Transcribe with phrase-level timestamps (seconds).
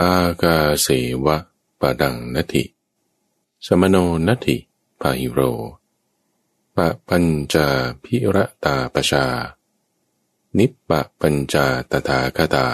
[0.00, 0.86] อากาเส
[1.24, 1.36] วะ
[1.80, 2.64] ปะดังนติ
[3.66, 4.56] สมโนนติ
[5.00, 5.40] พาหิโร
[6.76, 7.66] ปะปัญจา
[8.02, 9.24] พิระตาปชา
[10.58, 12.66] นิปปะปัญจาตถาคตา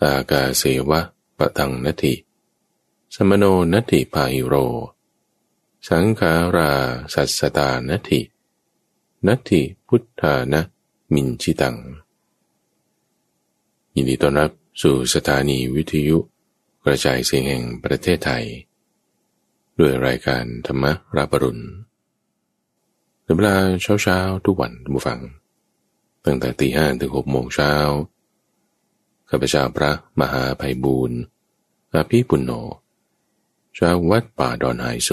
[0.00, 1.00] อากาเสวะ
[1.36, 2.14] ปะดังนติ
[3.14, 4.54] สมโนนติพาหิโร
[5.88, 6.70] สังขารา
[7.12, 8.20] สัสตานติ
[9.26, 10.60] นัตถิพุทธานะ
[11.12, 11.76] มินชิตัง
[13.94, 16.18] ยินดีต้อนรับ สู่สถานีวิทยุ
[16.84, 18.44] กระจายเสียงแห่งประเทศไทย
[19.78, 20.84] ด้วยรายการธรรม
[21.16, 21.64] ราบรุณ
[23.22, 25.20] ในเวลาเช้าเช้าทุกวันทุกฟัง
[26.24, 27.72] ตั้งแต่ตีห้าถึงหกโมงเช้า
[29.28, 31.18] ข้าพเจ้าพระมหาภัยบูรณ์
[31.92, 32.52] อาภีปุณโญ
[33.78, 35.10] ชาววัดป่าดอนไฮโซ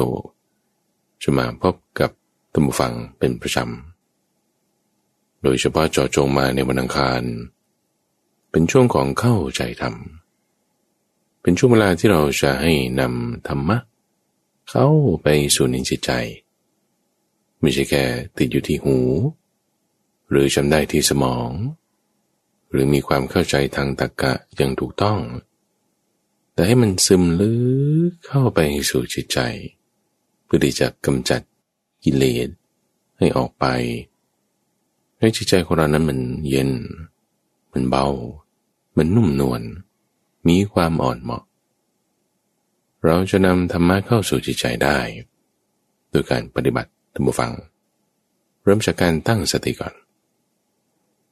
[1.22, 2.12] จะมาพบกับ
[2.54, 7.24] ธรรมฟังเป็นประจำ โดยเฉพาะจอจงมาในวันอังคาร
[8.56, 9.96] เป็นช่วงของเข้าใจธรรม
[11.42, 13.78] เป็นช่วงเวลาที่เราจะให้นำธรรมะ
[14.70, 14.88] เข้า
[15.24, 16.12] ไปสู่ในจิตใจ
[17.62, 18.04] ไม่ใช่แค่
[18.38, 18.98] ติดอยู่ที่หู
[20.30, 21.50] หรือจำได้ที่สมอง
[22.72, 25.20] หรือมีความเข้าใจทางตรรกะอย่างถูกต้อง
[26.54, 27.54] แต่ให้มันซึมลึ
[28.10, 29.40] กเข้าไปสู่จิตใจ
[30.44, 31.42] เพื่อที่จะกำจัด
[32.04, 32.50] กิเลส
[33.18, 33.66] ให้ออกไป
[35.20, 36.72] ให้จิตใจของเรานั้นมันเย็น
[37.74, 38.08] มันเบา
[38.98, 39.62] มันนุ่มนวล
[40.48, 41.44] มีความอ่อนเหมาะ
[43.06, 44.98] เราจะนำธรรมะเข้าสู่จิตใจได้
[46.12, 47.52] โดยการปฏิบัติธรรมฟัง
[48.64, 49.94] เริ่มจากการตั้งสติก่อน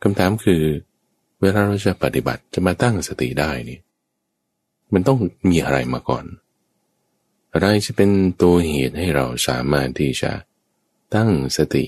[0.01, 0.61] คำถามคือ
[1.41, 3.79] เวลาเราจะปฏิบัติจะมาตั้งสติได้นี่
[4.93, 6.25] มันต้องมีอะไรมาก่อน
[7.53, 8.09] อะไรจะเป็น
[8.41, 10.31] ตัวเหตุให้เราสามารถที่จะ
[11.15, 11.85] ตั้งสติ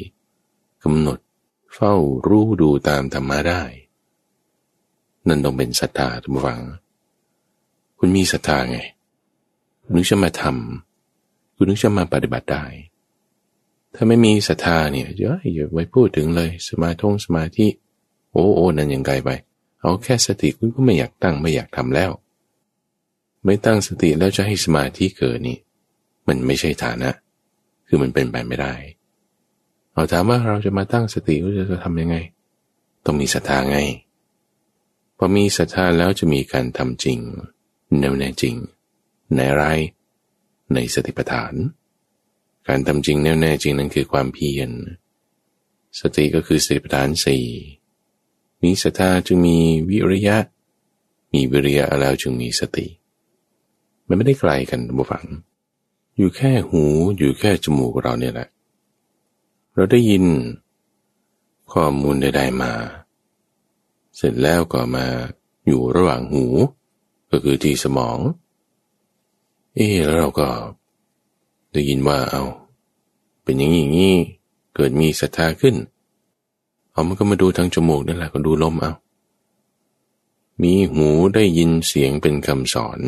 [0.83, 1.19] กำหนด
[1.73, 1.94] เฝ้า
[2.27, 3.63] รู้ดูตามธรรมะได้
[5.27, 6.61] นั่นต้องเป็นศรัทธาทุกฝัง
[7.99, 8.79] คุณมีศรัทธาไง
[9.83, 12.66] คุณนึกจะมาทำคุณนึกจะมาปฏิบัติได้
[13.95, 17.67] ถ้าไม่มีศรัทธาเนี่ยเยอะอย่าไว้พูดถึงเลย สมาธิสมาธิ
[18.31, 19.29] โอ้โอ้นั่นยังไกลไป
[19.81, 22.11] เอาแค่สติคุณก็ไม่อยากตั้งไม่อยากทำแล้ว
[23.45, 25.57] ไม่ตั้งสติแล้วจะให้สมาธิเกิดนี่
[26.28, 27.09] มันไม่ใช่ฐานะ
[27.88, 28.73] คือมันเป็นไปไม่ได้
[29.94, 32.17] เอาถามว่าเราจะมาตั้งสติเราจะทำยังไง
[33.05, 33.78] ต้องมีศรัทธาไง
[35.23, 37.19] อมีศรัทธาแล้วจะมีการทำจริง
[38.00, 38.56] แน่วแน่จริง
[39.35, 39.63] ในไร
[40.73, 41.53] ในสติปัฏฐาน
[42.67, 44.69] การทำจริงแน่วแน่จริงนั้นคือความเพียร
[46.00, 47.45] สติก็คือสติปัฏฐานสี่
[48.63, 49.57] มีศรัทธาจึงมี
[49.89, 50.38] วิริยะ
[51.34, 52.88] มีวิริยะแล้วจึงมีสติ
[54.07, 55.25] มันไม่ได้ไกลกันบุฝัง
[56.17, 56.84] อยู่แค่หู
[57.17, 58.47] อยู่แค่จมูกเราเนี่ยแหละ
[59.73, 60.23] เราได้ยิน
[61.72, 62.72] ข้อมูลใดๆมา
[64.16, 65.06] เสร็จแล้วก็มา
[65.68, 66.46] อยู่ระหว่างหู
[67.31, 68.19] ก็คือที่สมอง
[69.75, 70.47] เอ๊แล้วเราก็
[71.74, 72.44] ได้ยินว่าเอา
[73.44, 74.13] เป็นอย่างนี้นี้
[74.75, 75.75] เกิดมีศรัทธาขึ้น
[76.91, 78.91] เอามันก็มาดูทางจมูกนั่นแหละก็ดูลมเอา
[80.62, 83.00] มีหูได้ยินเสียงเป็นคำสอน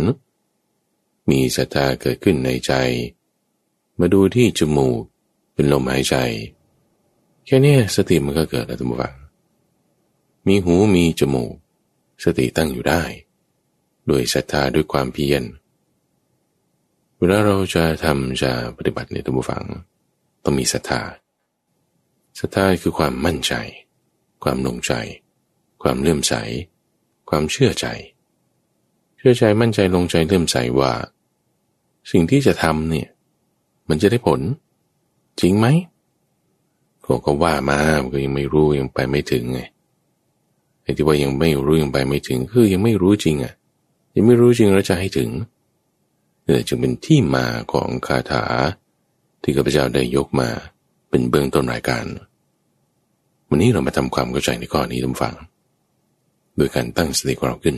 [1.29, 2.73] มีศรัทธาเกิดขึ้นในใจ
[3.99, 5.01] มาดูที่จมูก
[5.53, 6.15] เป็นลมหายใจ
[7.45, 9.13] แค่นี้สติมันก็เกิดแล้วทุกฝัง
[10.47, 11.53] มีหูมีจมูก
[12.23, 13.03] สติตั้งอยู่ได้
[14.09, 15.43] ด้วยศรัทธาด้วยความเพียร
[17.17, 19.65] เวลาเราจะทำจะปฏิบัติในตัวฝัง
[20.43, 21.01] ต้องมีศรัทธา
[22.39, 23.53] ศรัทธาคือความมั่นใจ
[24.43, 24.93] ความลงใจ
[25.81, 26.33] ความเลื่อมใส
[27.29, 27.87] ความเชื่อใจ
[29.17, 30.93] เชื่อใจมั่นใจลงใจเลื่อมใสว่า
[32.11, 33.09] สิ่งที่จะทำเนี่ย
[33.89, 34.41] มันจะได้ผล
[35.41, 35.67] จริงไหม
[37.25, 37.79] ก็ว่ามา
[38.13, 39.61] ก็ยังไม่รู้ยังไปไม่ถึงไง
[40.85, 43.53] ไอ้ที่ว่ายังไม่รู้ยังไปไม่ถึงคือยังไม่รู้จริงอะ
[44.15, 45.29] ยังไม่รู้จริงแล้วจะให้ถึง
[46.47, 48.43] นี่จึงเป็นที่มาของคาถา
[49.41, 50.49] ที่ข้าพเจ้าได้ยกมา
[51.09, 52.05] เป็นเบื้องต้นรายการ
[53.49, 55.35] วันนี้เรามาทำความเข้าใจในข้อนี้ทุกฝัง
[56.55, 57.77] โดยการตั้งสติของเราขึ้น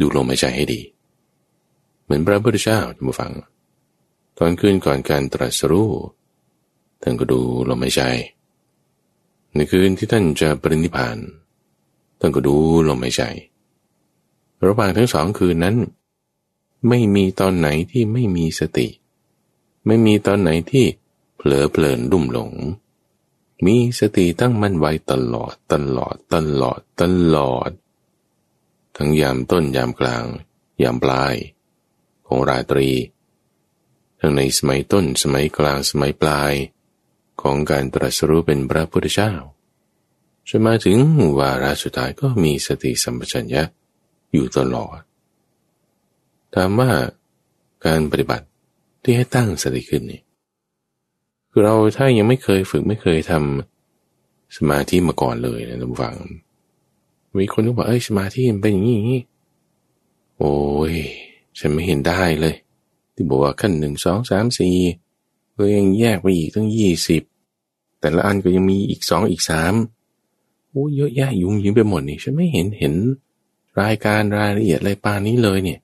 [0.00, 0.80] ดูลมหายใจให้ดี
[2.04, 3.32] เหมือนพระพุทธเจ้าทุกฝัง
[4.38, 5.90] ตอนขึ้นก่อนการตรัสรู้
[7.02, 8.02] ท่านก็ดูลมหายใจ
[9.54, 11.16] ในคืนที่ท่านจะปรินิพาน
[12.20, 12.54] ท่านก็ดู
[12.88, 13.22] ลมหายใจ
[14.66, 15.76] ระหว่างทั้งสองคืนนั้น
[16.88, 18.88] ไม่มีตอนไหนที่ไม่มีสติ
[19.86, 20.86] ไม่มีตอนไหนที่
[21.36, 22.52] เผลอเพลินลุ่มหลง
[23.66, 27.02] มีสติตั้งมั่นไว้ตลอดตลอดตลอดต
[27.34, 27.70] ลอด
[28.96, 30.24] ทั้งยามต้นยามกลาง
[30.82, 31.34] ยามปลาย
[32.26, 32.90] ของราตรี
[34.20, 36.52] ทั้งในสมัยต้นสมัยกลางสมัยปลาย
[37.42, 39.32] ของการตรัสรู้เป็นพระพุทธเจ้า
[40.52, 40.98] จนมาถึง
[41.38, 43.62] วาระสุดท้ายก็มีสติสัมปชัญญะ
[44.32, 44.98] อยู่ตลอด
[46.54, 46.90] ถามว่า
[47.86, 48.46] การปฏิบัติ
[49.02, 50.20] ที่ให้ตั้งสติขึ้นนี่
[51.50, 56.14] คือเราถ้ายังไม่เคยฝึกไม่เคยทำสมาธิมาก่อนเลยนะท่านฟัง
[57.40, 59.02] มีคนก็บอกเอ้ยสมาธิมันเป็นอย่างนี้
[60.38, 60.54] โอ้
[60.92, 60.94] ย
[61.58, 62.54] ฉันไม่เห็นได้เลย
[63.14, 64.76] ที่บอกว่าขั้นหนึ่งสองสามสี่
[65.56, 67.22] ก็ยังแยกไปอีกตั้งยี่สิบ
[68.00, 69.74] แต่ละอันก็ยังมีอีกสองอีกสาม
[70.70, 72.94] โอ้เยอะแยะยุ่งยิงไปหมดนี่ฉันไม่เห็นเห็น
[73.80, 75.80] รายการรายละเอียดอะไรปานนี้เลยเนี่ย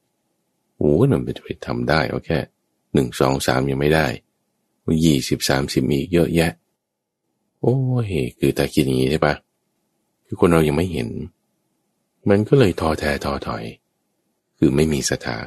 [0.79, 2.29] โอ้ยมันไปทำได้โอเค
[2.93, 4.07] หนึ่งสองสามยังไม่ได้
[5.05, 6.53] ยี่สิบสามสิบมีเยอะแยะ
[7.63, 8.07] โอ้ย
[8.39, 9.35] คือตาคิดอย่างนี้ใช่ปะ
[10.27, 11.09] คือคนเรายังไม่เห็น
[12.29, 13.65] มันก็เลยท้อแท้ท้อถอย
[14.59, 15.39] คือไม่มีศรัทธา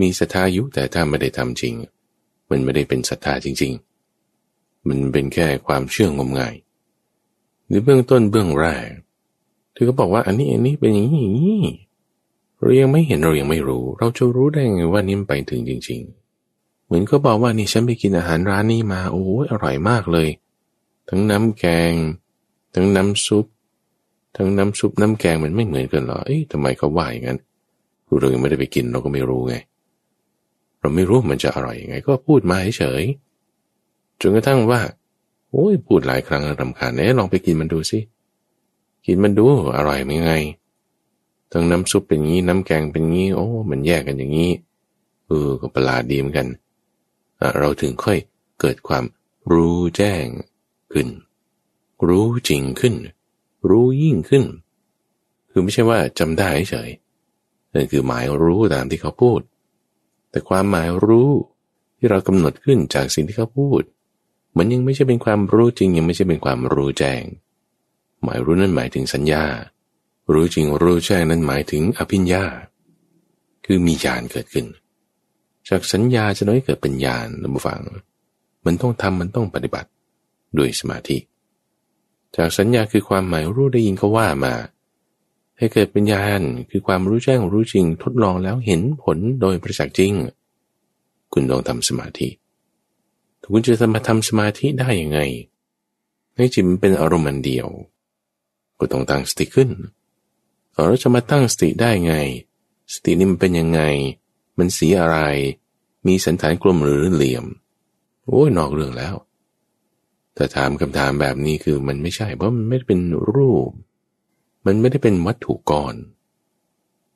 [0.00, 1.74] มีศรัทธาอยู่แต่ถ้าไม่ได้ทำจริง
[2.50, 3.72] มันไม่ได้เป็นศรัทธาจริง
[4.30, 6.54] ๆ มันเป็นแค่ความเชื่องมงาย
[7.68, 8.88] ในเบื้องต้นเบื้องแรก
[9.72, 11.64] เธอก็บอกว่าอันนี้อันนี้เป็นอย่างนี้
[12.60, 16.00] เรายังไม่เห็นเรายังไม่รู้ เราจะรู้ได้ไงว่านี่มันไปถึงจริง
[16.44, 20.28] ๆ เหมือนก็บอกว่านี่ฉันไปกินอาหารร้านนี้มาโอ้ยอร่อยมากเลย
[21.08, 21.92] ทั้งน้ำแกง
[22.74, 23.46] ทั้งน้ำซุป
[24.36, 27.38] ทั้งน้ำซุปน้ำแกงมันไม่เหมือนกันหรอเอ๊ะทำไมเขาว่าอย่างนั้น
[28.20, 29.54] เรายังไม่ได้ไปกินเราก็ไม่รู้ไง
[30.80, 33.02] เราไม่รู้มันจะอร่อยยังไง ก็พูดมาเฉย
[34.20, 34.80] จนกระทั่งว่า
[35.52, 37.98] โอ้ยพูดหลายครั้งแล้วรำคาญเน่ลองไปกินมันดูสิ
[39.06, 39.44] กินมันดู
[39.76, 40.32] อร่อยไหมไง
[41.52, 44.50] ทั้งน้ำซุปเป็นงี้น้ำแกงเป็นงี้ โอ้ มันแยกกันอย่างนี้
[45.26, 46.48] เออก็ประหลาดดีเหมือนกัน
[47.58, 48.18] เราถึงค่อย
[48.60, 49.04] เกิดความ
[49.52, 50.26] รู้แจ้ง
[50.92, 51.08] ขึ้น
[52.08, 52.94] รู้จริงขึ้น
[53.68, 54.44] รู้ยิ่งขึ้น
[55.50, 56.90] คือไม่ใช่ว่าจำได้เฉย
[57.72, 59.40] นั่นคือหมายรู้ตามที่เขาพูด
[60.30, 61.30] แต่ความหมายรู้
[61.96, 63.82] ที่เรากำหนดขึ้นจากสิ่งที่เขาพูด
[64.56, 67.22] มันยังไม่ใช่เป็นความรู้จริง ยังไม่ใช่เป็นความรู้แจ้ง
[68.22, 69.44] หมายรู้นั่นหมายถึงสัญญา
[70.32, 72.44] รู้จริงรู้แจ้งนั้นหมายถึงอภิญญา
[73.66, 74.66] คือมีญาณเกิดขึ้น
[75.68, 77.80] จากสัญญาจะน้อยเกิดเป็นญาณนะบุฟัง
[78.64, 79.88] มันต้องทำมันต้องปฏิบัติ
[80.58, 81.18] ด้วยสมาธิ
[82.36, 84.54] จากสัญญาคือความหมายรู้ได้ยินเขาว่ามา
[85.58, 90.12] ให้เกิดเป็นญาณคือความรู้แจ้งรู้จริง ทดลองแล้วเห็นผลโดยประจักษ์จริง
[91.32, 92.28] คุณต้องทำสมาธิ
[93.52, 95.20] คุณจะทำมาทำสมาธิได้ยังไง
[96.36, 97.68] ให้จิตมันเป็นอารมณ์เดียว
[98.78, 99.70] ก็ต้องตั้งสติขึ้น
[100.72, 102.14] เราจะมาตั้งสติได้ไง
[102.92, 103.80] สตินี่มันเป็นยังไง
[104.58, 105.18] มันสีอะไร
[106.06, 107.44] มีสันฐานกลมหรือเหลี่ยม
[108.26, 109.14] โอ้ยนอกเรื่องแล้ว
[110.34, 113.00] แต่ถามคำถามแบบนี้คือมันไม่ใช่ เพราะมันไม่ได้เป็น
[113.34, 113.70] รูป
[114.66, 115.94] มันไม่ได้เป็นวัตถุก้อน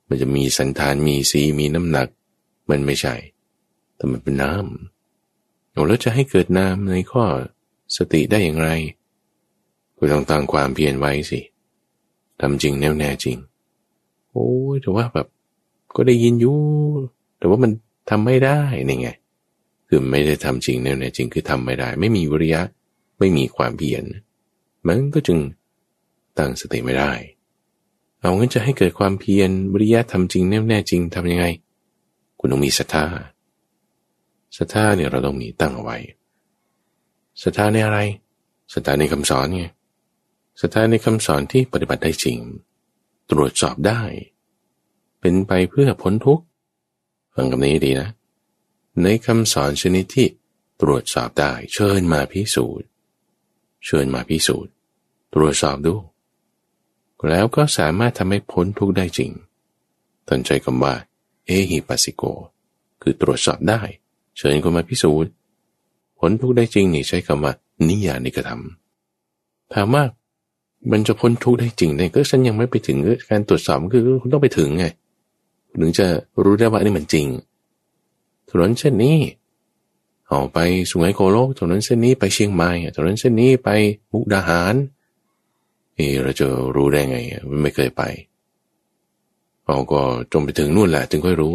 [0.08, 2.08] มันจะมีสันฐานมีสีมีน้ำหนัก
[2.70, 3.14] มันไม่ใช่
[3.96, 5.01] แต่มันเป็นน้ำ
[5.72, 7.24] แล้วจะให้เกิดน้ำในข้อ
[7.96, 8.68] สติได้อย่างไร
[9.96, 11.40] ก็ต้องตั้งความเพียรไว้สิ
[12.40, 13.36] ทำจริงแน่วแน่จริง
[14.32, 15.26] โอ้ยแต่ว่าแบบ
[15.96, 16.58] ก็ได้ยินอยู่
[17.38, 17.70] แต่ว่ามัน
[18.10, 19.08] ทำไม่ได้นี่ไง
[19.88, 22.62] คือไม่ได้ทำจริงแน่แน่จริงคือทำไม่ได้ ไม่มีวิริยะ
[23.18, 24.04] ไม่มีความเพียร
[24.86, 25.38] มันก็จึง
[26.38, 27.12] ตั้งสติไม่ได้
[28.20, 31.46] เอางั้นจะให้เกิดความเพียรวิริยะทำจริงแน่แน่จริงทำยังไง
[32.38, 33.04] คุณต้องมีศรัทธา
[34.56, 35.96] ศรัทธาเนี่ยเราต้องมีตั้งเอาไว้
[37.42, 37.98] ศรัทธาในอะไร
[38.72, 39.64] ศรัทธาในคำสอนไง
[40.60, 42.38] ศรัทธาในคำสอนที่ปฏิบัติได้จริง
[43.30, 44.02] ตรวจสอบได้
[45.20, 46.44] เป็นไปเพื่อพ้นทุกข์
[47.34, 48.08] ฟังคำนี้ดีนะ
[49.02, 50.26] ในคำสอนชนิดที่
[50.80, 52.86] ตรวจสอบได้เชิญมาพิสูจน์
[53.84, 54.72] เชิญมาพิสูจน์
[55.34, 55.94] ตรวจสอบดู
[57.28, 59.30] แล้วก็สามารถทำให้พ้นทุกข์ได้จริง
[60.28, 60.94] ตนใจคำว่า
[61.46, 62.22] เอหิปัสสิโก
[63.02, 63.80] คือตรวจสอบได้
[64.36, 65.30] เชิญคนมาพิสูจน์
[66.18, 67.52] พ้นทุกได้จริงนี่ใช้คำว่า
[67.88, 70.04] นิยานิกระทำถามว่า
[70.90, 72.96] มันจะพ้นทุกได้จริงเนี่ยก็ฉันยังไม่ไปถึง
[73.30, 74.84] การตรวจสอบคือคุณต้องไปถึงไง
[75.80, 76.06] ถึงจะ
[76.42, 77.26] รู้ได้ว่านี่มันจริง
[78.48, 79.18] ถนนเส้นนี้
[80.28, 80.58] เอาไป
[80.90, 83.68] สุไหงโกลกถนนเส้นนี้ไปเชียงใหม่ถนนเส้นนี้ไป
[84.12, 84.74] มุกดาหาร
[85.94, 87.16] เออเราจะรู้ได้ไง
[87.62, 88.02] ไม่เคยไป
[89.66, 90.00] เราก็
[90.32, 91.54] จงไปถึงนู่นแหละ ถึงค่อยรู้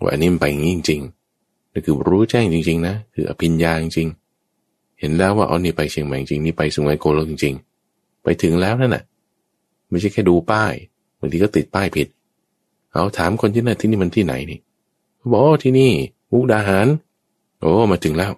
[0.00, 1.21] ว่าอันนี้มันไปอย่างนี้จริงๆ
[1.72, 4.08] นั่นคือรู้แจ้งจริง ๆ นะ คืออภิญญาจริง
[4.98, 7.54] เห็นแล้วว่าเอานี่ไปเชียงใหม่จริงนี่ไปสุไหงโกลกจริง
[7.88, 9.04] ๆ ไปถึงแล้วนั่นน่ะ
[9.90, 10.74] ไม่ใช่แค่ดูป้าย
[11.18, 12.08] บางทีก็ติดป้ายผิด
[12.92, 14.58] เอาถามคนที่นั่นที่นี่มันที่ไหนนี่
[15.32, 15.90] บอกที่นี่
[16.30, 16.86] มุกดาหาร
[17.58, 18.32] โอ้มาถึงแล้ว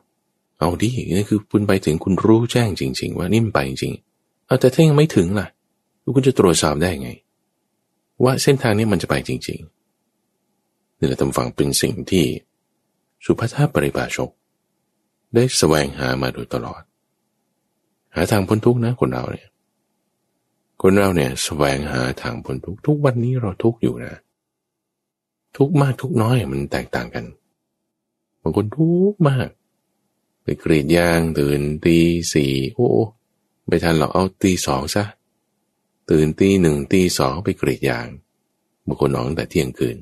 [0.59, 3.93] เอาดินี่คือคุณไปถึงคุณรู้แจ้งจริง ๆ ว่านี่มันไปจริง
[4.47, 5.47] เอาแต่ถ้ายังไม่ถึงล่ะ
[6.15, 7.11] คุณจะตรวจสอบได้ไง
[8.25, 9.59] ว่าเส้นทางนี้มันจะไปจริง
[10.31, 12.25] ๆนี่แหละทำฟังเป็นสิ่งที่
[13.25, 14.31] สุภาพปริบาชก
[15.35, 16.83] ได้แสวงหามาโดยตลอด
[18.15, 19.49] หาทางพ้นทุกข์นะคนเราเนี่ย
[20.83, 24.15] คนเราเนี่ยแสวงหาทางพ้นทุกทุกวันนี้เราทุกอยู่นะ
[25.57, 27.25] ทุกมากทุกน้อยมันแตกต่างกัน
[28.43, 29.49] บางคนทุกมาก
[30.43, 31.99] ไปกรีดยางตื่นตี
[32.33, 32.89] สี่โอ้
[33.67, 35.05] ไม่ทันหรอกเอาตีสองซะ
[36.11, 38.07] ตื่นตีหนึ่งตีสองไปกรีดยาง
[38.87, 39.99] บางคนนอนแต่เที่ยงคืน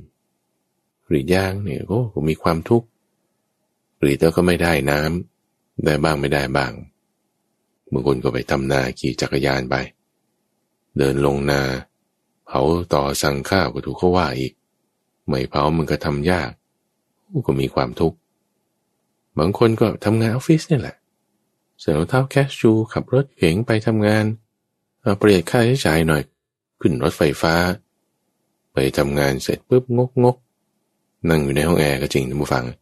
[1.06, 2.91] กรีดยางเนี่ยโอ้มีความทุกข์ก
[4.04, 6.72] รีดแล้วก็ไม่ได้น้ำได้บ้างไม่ได้บ้าง
[7.92, 9.74] บางคนก็ไปทำนาขี่จักรยานไป
[10.98, 11.62] เดินลงนา
[12.46, 12.60] เผา
[12.94, 14.52] ต่อสั่งข้าวก็ถูกเขาว่าอีก
[15.28, 16.50] ไม่เผามันก็ทำยาก
[17.46, 18.16] ก็มีความทุกข์
[19.38, 20.96] บางคนก็ทำงานออฟฟิศนี่แหละ
[21.80, 24.24] เส่รอเท้าแคชชู ขับรถเก๋งไปทำงาน
[25.00, 26.22] เอาประหยัดค่าใช้จ่ายหน่อย
[26.80, 27.54] ขึ้นรถไฟฟ้า
[28.72, 30.36] ไปทำงานเสร็จปุ๊บงกงก
[31.28, 32.81] นั่งอยู่ในห้องแอร์ก็จริงนะผู้ฟัง แ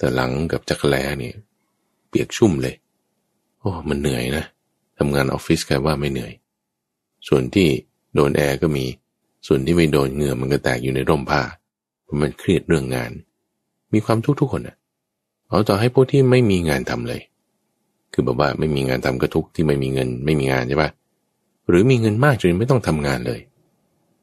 [0.00, 1.30] ต่หลังกับจักรแลนี่
[2.08, 2.74] เปียกชุ่มเลย
[3.60, 4.44] โอ้ มันเหนื่อยนะ
[4.98, 6.32] ทำงานออฟฟิศใครว่าไม่เหนื่อย
[7.28, 7.68] ส่วนที่
[8.14, 8.84] โดนแอร์ก็มี
[9.46, 11.42] ส่วนที่ไม่โดนเหงื่อมันก็แตกอยู่ในร่มผ้า
[12.02, 13.10] เพราะมันเครียดเรื่องงาน
[13.92, 14.76] มีความทุกข์ทุกคนอะ
[15.48, 17.20] เอาต่อให้พวกที่ไม่มีงานทำเลย
[18.12, 20.90] คือแบบว่าไม่มีงานทำก็ทุกที่ไม่มีเงิน ไม่มีงานใช่ปะ
[21.68, 23.40] หรือมีเงินมากจนไม่ต้องทำงานเลย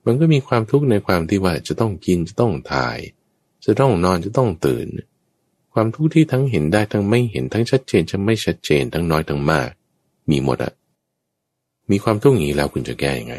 [0.05, 2.97] มันก็มีความทุกข์ในความที่ว่าจะต้องกินจะต้องถ่าย
[3.65, 4.87] จะต้องนอนจะต้องตื่น
[5.73, 9.69] ความทุกข์ที่ทั้งเห็นได้ทั้งไม่เห็นทั้งชัดเจนจะไม่ชัดเจนทั้งน้อยทั้งมาก
[10.29, 10.73] มีหมดอะ
[11.91, 13.35] มีความทุกข์อย่างนี้แล้วคุณจะแก้ยังไง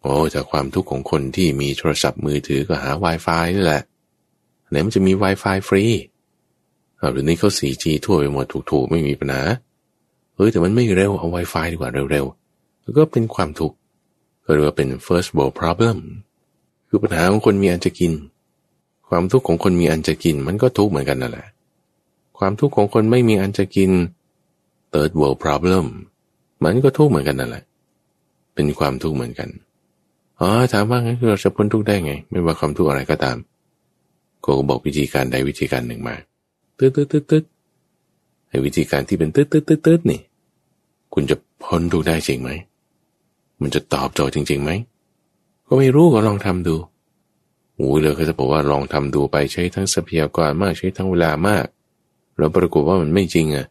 [0.00, 3.82] โอ้จากความทุกข์ของคนที่มีโทรศัพท์มือถือก็หา Wi-Fi นี่แหละ
[4.68, 5.84] ไหนมันจะมี Wi-Fi ฟรี
[6.96, 9.42] เอาเดี๋ยวนี้เขา 4G ทั่วไปหมดถูกๆ ไม่มีปัญหา
[10.34, 13.76] เฮ้ยแต่มันไม่เร็วเอา Wi-Fi ดีกว่าเร็วๆแล้วก็เป็นความทุกข์
[14.44, 15.98] ก็เรียกว่าเป็น first world problem
[16.88, 18.12] คือปัญหาของคนมีอันจะกิน
[19.08, 21.46] ความทุกข์ของคนมีอันจะกินมันก็ทุกข์เหมือนกันนั่นแหละ
[22.38, 23.90] ความทุกข์ของคนไม่มีอันจะกิน
[24.92, 25.84] third world problem
[26.64, 27.64] มันก็ทุกข์เหมือนกันนั่นแหละ
[28.54, 29.48] เป็นความทุกข์เหมือนกัน
[30.40, 33.36] อ๋อถามว่างั้นเราจะพ้นทุกข์ได้ไง ไม่ว่าความทุกข์อะไรก็ตาม
[34.44, 36.16] ก็บอกวิธีการใดวิธีการหนึ่งมา
[36.78, 37.44] ตืดตืดตืดตืด
[38.48, 40.20] ไอ้วิธีการที่เป็นตืดตืดตืดตืดนี่
[41.14, 42.50] คุณจะพ้นทุกข์ได้จริงไหม
[43.60, 44.70] มันจะตอบโจทย์จริงๆไหม
[45.66, 46.76] ก็ไม่รู้ก็ลองทำดู
[47.76, 51.66] โอ้ยเลยก็จะบอกว่าลองทำดูไปใช้ทั้งทรัพยากรมากใช้ทั้งเวลามาก
[52.36, 53.66] แล้วปรากฏว่ามันไม่จริงอะ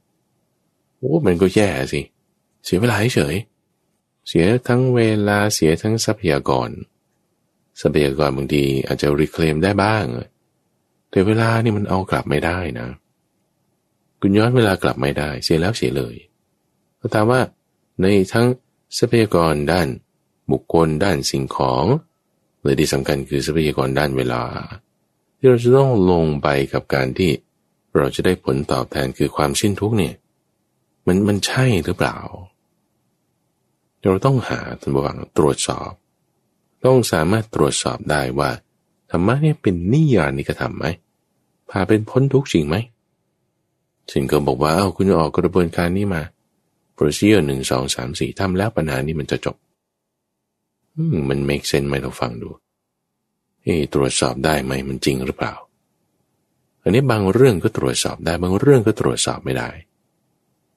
[0.98, 2.02] โอ้มันก็แย่สิ
[2.66, 3.36] เสียเวลาเฉย
[4.28, 6.70] เสียทั้งเวลาเสียทั้งทรัพยากร
[7.82, 10.06] ทรัพยากรบางทีอาจจะรีเคลมได้บ้าง
[11.10, 12.88] แต่เวลานี่มันเอากลับไม่ได้นะ
[14.20, 16.16] คุณย้อนเวลากลับไม่ได้ เสียแล้วเสียเลย
[17.00, 17.42] ก็ถามว่า
[18.02, 18.48] ในทั้ง
[18.98, 19.88] ทรัพยากรด้าน
[20.52, 21.86] บุคคลด้านสิ่งของ
[22.64, 24.44] เลยที่สำคัญคือทรัพยากรด้านเวลา
[25.38, 27.32] ที่เราจะต้องลงไปกับการที่
[27.96, 30.16] เราจะได้ผลตอบแทนคือความสิ้นทุกเนี่ย
[31.08, 32.18] มันมันใช่หรือเปล่า
[34.02, 35.92] เราต้องหาท่านบวังตรวจสอบ
[36.86, 38.50] ต้องสามารถตรวจสอบได้ว่า
[39.12, 40.86] ธรรมะเนี่ยเป็นนิยานิกระทำไหม
[41.70, 42.76] พาเป็นพ้นทุกข์จริงไหม
[44.10, 46.22] ฉันก็บอกว่าเอาคุณจะออกกระบวนการนี้มา
[46.98, 49.56] procedure หนึ่งสองสามสี่ทำแล้วปัญหานี้มันจะจบ
[51.30, 52.50] มัน make sense ไหมเราฟังดู
[53.64, 55.54] เอ๊ตรวจสอบได้ไหมมันจริงหรือเปล่า
[56.84, 59.70] อันนี้บางเรื่องก็ตรวจสอบได้บางเรื่องก็ตรวจสอบไม่ได้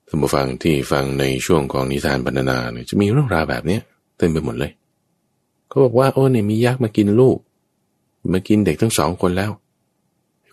[0.07, 3.79] ท่านผู้ฟังที่ฟังในช่วงของนิทานบรรณนาเนี่ยจะมีเรื่องราวแบบนี้
[4.19, 4.73] เต็มไปหมดเลย
[5.69, 7.39] เขาบอกว่าโอ้เนี่ยมียักษ์มากินลูก
[8.33, 9.53] มากินเด็กทั้งสองคนแล้ว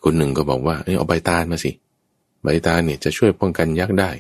[0.03, 1.71] คนหนึ่งก็บอกว่าเออเอาใบตาลมาสิ
[2.43, 4.11] ใบตาลเนี่ยจะช่วยป้องกันยักษ์ได้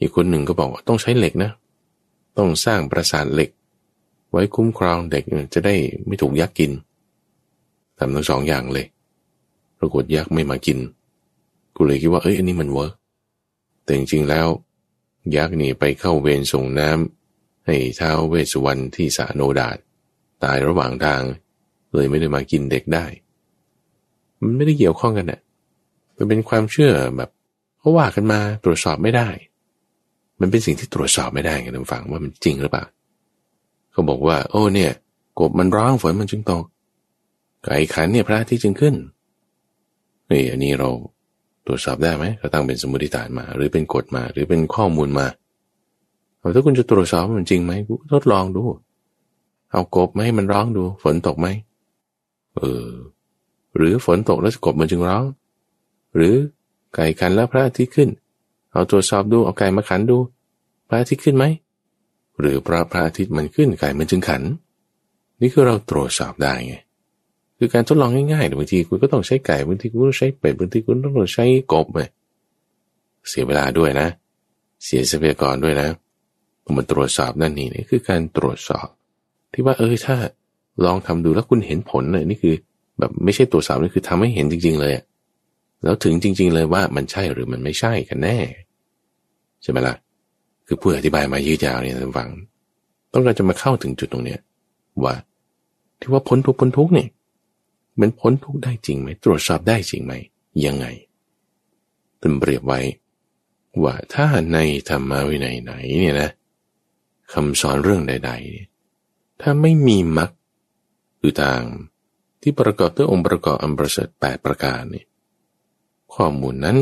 [0.00, 1.50] อีกคนหนึ่งก็บอกว่าต้องใช้เหล็กนะ
[2.38, 3.50] ต้องสร้างปราสาทเหล็ก
[4.30, 5.74] ไว้คุ้มครองเด็กจะได้
[6.06, 6.72] ไม่ถูกยักษ์กิน
[7.98, 8.86] ทำทั้งสองอย่างเลย
[9.78, 10.78] ปรากฏยักษ์ไม่มากิน
[11.74, 12.94] กูเลยคิดว่าเอ้ยอันนี้มัน work
[13.84, 14.48] แต่จริงๆแล้ว
[15.36, 19.78] ยักษ์นี่ไปเข้าเวรส่งน้ำให้ท้าวเวสสุวรรณที่สระอโนดาต
[20.42, 21.22] ตายระหว่างทาง
[21.94, 23.06] เลยไม่ได้มากินเด็กได้
[24.42, 25.40] มันไม่ได้เกี่ยวข้องกันน่ะ
[26.16, 27.30] มันเป็นความเชื่อแบบ
[27.78, 29.28] เขาว่ากันมาตรวจสอบไม่ได้
[30.40, 32.84] มันเป็นสิ่งที่ตรวจสอบไม่ได้ไงท่านฟังว่ามันจริงหรือเปล่า
[33.98, 34.92] เขาบอกว่า โอ้เนี่ย
[35.40, 36.64] กบมันร้องฝนมันจึงตก
[37.64, 38.94] ไก่ขันเนี่ยพระอาทิตย์จึงขึ้น
[40.30, 40.88] นี่อันนี้เรา
[41.66, 45.26] ตรวจสอบได้ไหมเราตั้งเป็นสมมติฐานมา หรือเป็นกฎมา หรือเป็นข้อมูลมา
[46.38, 47.72] เอาถ้าคุณจะตรวจสอบมันจริงไหม
[48.12, 48.62] ทดลองดู
[49.72, 51.48] เอากบไหมมันร้องดู ฝนตกไหม
[52.56, 52.88] เออ
[53.76, 55.24] หรือฝนตกแล้วกบมันจึงร้อง
[56.16, 56.34] หรือ
[56.94, 58.08] ไก่ขันแล้วพระอาทิตย์ขึ้น
[58.72, 60.18] เอาตรวจสอบดู เอาไก่มาขันดู
[60.88, 61.46] พระอาทิตย์ขึ้นไหม
[62.40, 64.42] หรือพระพระอาทิตย์มันขึ้นไก่มันจึงขัน
[65.40, 66.74] นี่คือเราตรวจสอบได้ไง
[67.58, 71.98] คือการทดลองง่ายๆบางทีคุณก็ต้องใช้ไก่บางทีคุณต้องใช้เป็ดบางทีคุณต้องใช้กบไป
[73.28, 74.08] เสียเวลาด้วยนะ
[74.84, 75.88] เสียทรัพยากรด้วยนะ
[76.76, 78.86] มาตรวจสอบนั่นนี่นี่คือการตรวจสอบ
[79.52, 80.16] ที่ว่าเออถ้า
[80.84, 82.54] ลองทำดูแล้วคุณเห็นผลเลยนี่คือ
[82.98, 84.92] แบบไม่ใช่ตรวจสอบนี่คือทำให้เห็นจริง ๆ เลย
[85.84, 88.38] แล้วถึงจริง ๆ เลยว่ามันใช่หรือมันไม่ใช่กันแน่
[89.62, 89.94] ใช่ไหมละ่ะ
[90.68, 92.30] คือผู้อธิบายมายืดยาวเนี่ยท่านฟัง
[93.12, 94.40] ต้องการจะมาเข้าถึงจุดตรงเนี้ย
[95.04, 95.14] ว่า
[96.00, 97.08] ที่ว่าพ้นทุกพ้นทุกเนี่ย
[98.00, 100.12] มันพ้นทุกได้จริงไหมตรวจสอบได้จริงไหม
[100.64, 100.86] ยังไง
[102.20, 102.80] ท่านเปรียบไว้
[103.82, 104.58] ว่าถ้าใน
[104.88, 106.30] ธรรมวินัยไหนเนี่ยนะ
[107.32, 110.30] คำสอนเรื่องใดๆถ้าไม่มีมรรค
[111.20, 111.60] คือทาง
[112.40, 115.04] ที่ประกอบด้วยองค์ประกอบอันประเสริฐแปดประการนี่
[116.14, 116.78] ข้อมูลนั้น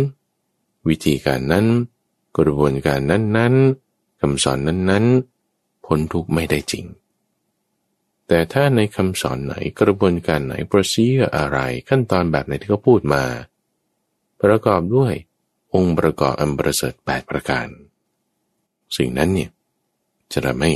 [0.88, 1.66] วิธีการนั้น
[2.38, 3.55] กระบวนการนั้นนั้น
[4.21, 5.05] คำสอนนั้นนั้น
[5.87, 6.85] พ้นทุกไม่ได้จริง
[8.28, 13.23] แต่ถ้าในคำสอนไหนกระบวนการไหนโปรซีอะไรขั้นตอนแบบไหนที่เขาพูดมา
[14.43, 15.12] ประกอบด้วย
[15.75, 17.66] องค์ประกอบอันประเสริฐแปดประการ
[18.97, 19.50] สิ่งนั้นเนี่ย
[20.33, 20.73] จะทำให้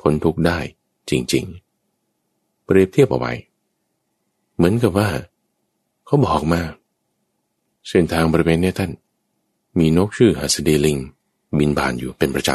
[0.00, 0.58] พ้นทุกข์ได้
[1.10, 1.44] จริง
[2.04, 3.32] ๆ เปรียบเทียบเอาไว้
[4.56, 5.08] เหมือนกับว่า
[6.06, 6.60] เขาบอกมา
[7.88, 8.90] เส้นทางบริเวณนี้ท่าน
[9.78, 10.96] มีนกชื่อฮัสเดลิง
[11.58, 12.50] บินผ่านอยู่เป็นประจ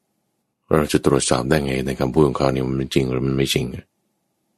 [0.00, 3.64] ำ เราจะตรวจสอบได้ไงในคำพูดของเขาเนี่ยมันจริงหรือมันไม่จริง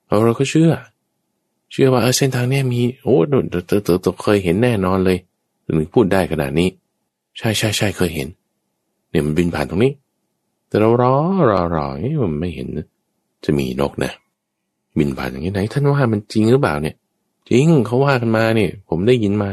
[0.07, 0.71] เราเราก็เชื่อ
[1.73, 5.19] เชื่อว่าเส้นทางนี้มีโอ้เต๋อเต๋อเคยเห็นแน่นอนเลย
[5.64, 6.69] ถึงพูดได้ขนาดนี้
[7.38, 8.28] ใช่ใช่ใช่เคยเห็น
[9.11, 9.93] เนี่ยมันบินผ่านตรงนี้
[10.69, 11.14] แต่เรารอ
[11.50, 12.69] รอรอนี่มันไม่เห็น
[13.45, 14.12] จะมีนกนะ
[14.99, 16.95] บินผ่านอย่างนี้ไหนท่านว่ามันจริงหรือเปล่าเนี่ย
[17.50, 19.50] จริงเขาว่ากันมาเนี่ย ผมได้ยินมา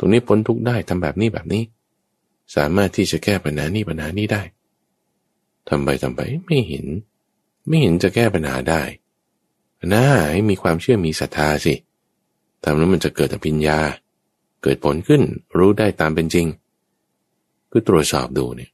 [0.00, 1.62] ตรงนี้พ้นทุกได้ทำแบบนี้แบบนี้
[2.56, 4.42] สามารถที่จะแก้ปัญหานี้ปัญหานี้ได้
[5.68, 6.86] ทำไปทำไปไม่เห็น
[7.68, 8.82] ไม่เห็นจะแก้ปัญหาได้
[9.92, 11.74] น่าให้มีความเชื่อมีศรัทธาสิ
[12.62, 13.78] ทำแล้วมันจะเกิดอภิญญา
[14.62, 15.22] เกิดผลขึ้น
[15.56, 16.46] รู้ได้ตามเป็นจริง
[17.72, 18.70] ก็ตรวจสอบดูเนี่ย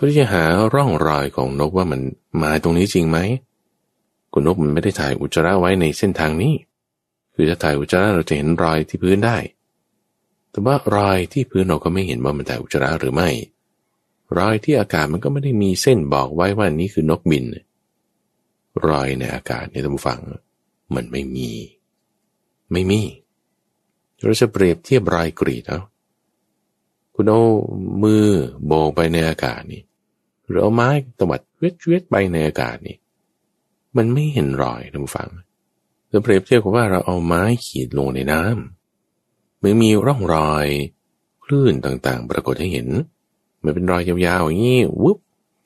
[0.00, 2.00] พื่อที่จะหาร่องรอยของนกว่ามัน
[2.42, 3.18] มาตรงนี้จริงไหม
[4.32, 6.54] กุนกมันไม่ได้ถ่ายอุจจาระไว้ในเส้นทางนี้
[7.34, 9.36] คือถ้าถ่ายอุจจาระเราจะเห็นรอยที่พื้นได้
[10.50, 13.28] แต่ว่ารอยที่พื้นเราก็ไม่เห็นว่ามันถ่อุจจาระหรือไม่
[14.38, 17.44] รอยที่อากาศมันก็ไม่ได้มีเส้นบอกไว้ว่านี้คือนกบิน
[18.86, 20.18] รอยในอากาศในท่านผู้ฟัง
[20.94, 21.50] มันไม่มี
[22.72, 23.00] ไม่มี
[24.18, 25.80] เราจะเปรียบเทียบรอยกรีดเอา
[27.14, 27.42] คุณเอา
[28.02, 28.26] มือ
[28.66, 29.82] โบกไปในอากาศนี่
[30.46, 32.96] หรือเอาไม้ตวัดเวทเวทไปในอากาศนี่
[33.96, 35.28] มันไม่เห็นรอยท่านฟัง
[36.10, 40.66] จะเปรียบเทียบกับว่าเราเอาไม้ขีดลงในน้ำมันมีร่องรอย
[41.44, 42.88] คลื่นต่างๆ ปรากฏให้เห็น
[43.64, 45.18] มันเป็นรอยยาวๆอย่างนี้วุบ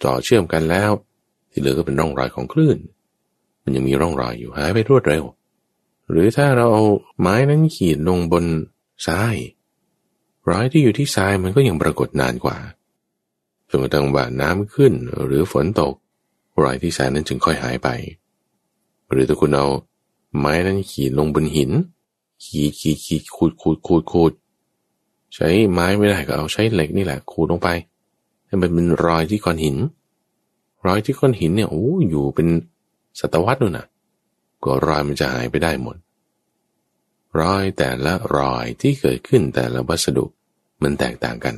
[0.02, 0.90] จ่อเชื่อมกันแล้ว
[1.50, 2.78] ที่เหลือก็เป็นร่องรอยของคลื่น
[3.62, 5.24] มันยังมีร่องรอยอยู่หายไปรวดเร็ว
[6.10, 6.84] หรือถ้าเราเอา
[7.20, 8.44] ไม้นั้นขีดลงบน
[9.06, 9.36] ทราย
[10.50, 12.58] รอยที่อยู่ที่ทรายมันก็ยังปรากฏนานกว่า
[13.68, 14.92] จนกระทั่งว่าน้ำขึ้น
[15.24, 15.94] หรือฝนตก
[16.62, 17.88] รอยที่ทรายนั้นจึงค่อยหายไป
[19.10, 19.66] หรือถ้าคุณเอา
[20.38, 21.70] ไม้นั้นขีดลงบนหิน
[22.44, 24.32] ขีดขีดขีดขูดขูดขูดขูด
[25.34, 27.68] ใช้ไม้ไม่ได้ก็เอาใช้เหล็กนี่แหละขูดลงไป
[28.46, 29.76] ให้มันเป็นรอยที่ก้อนหิน
[30.86, 32.48] รอยที่ก้อนหินเนี่ยโอ้อยู่เป็น
[33.20, 33.86] ศตวรรษนู่นน่ะ
[34.64, 35.96] ก็รอยมันจะหายไปได้หมด
[37.40, 40.24] รอยแต่ละรอยที่เกิดขึ้นแต่ละวัสดุ
[40.82, 41.54] มันแตกต่างกัน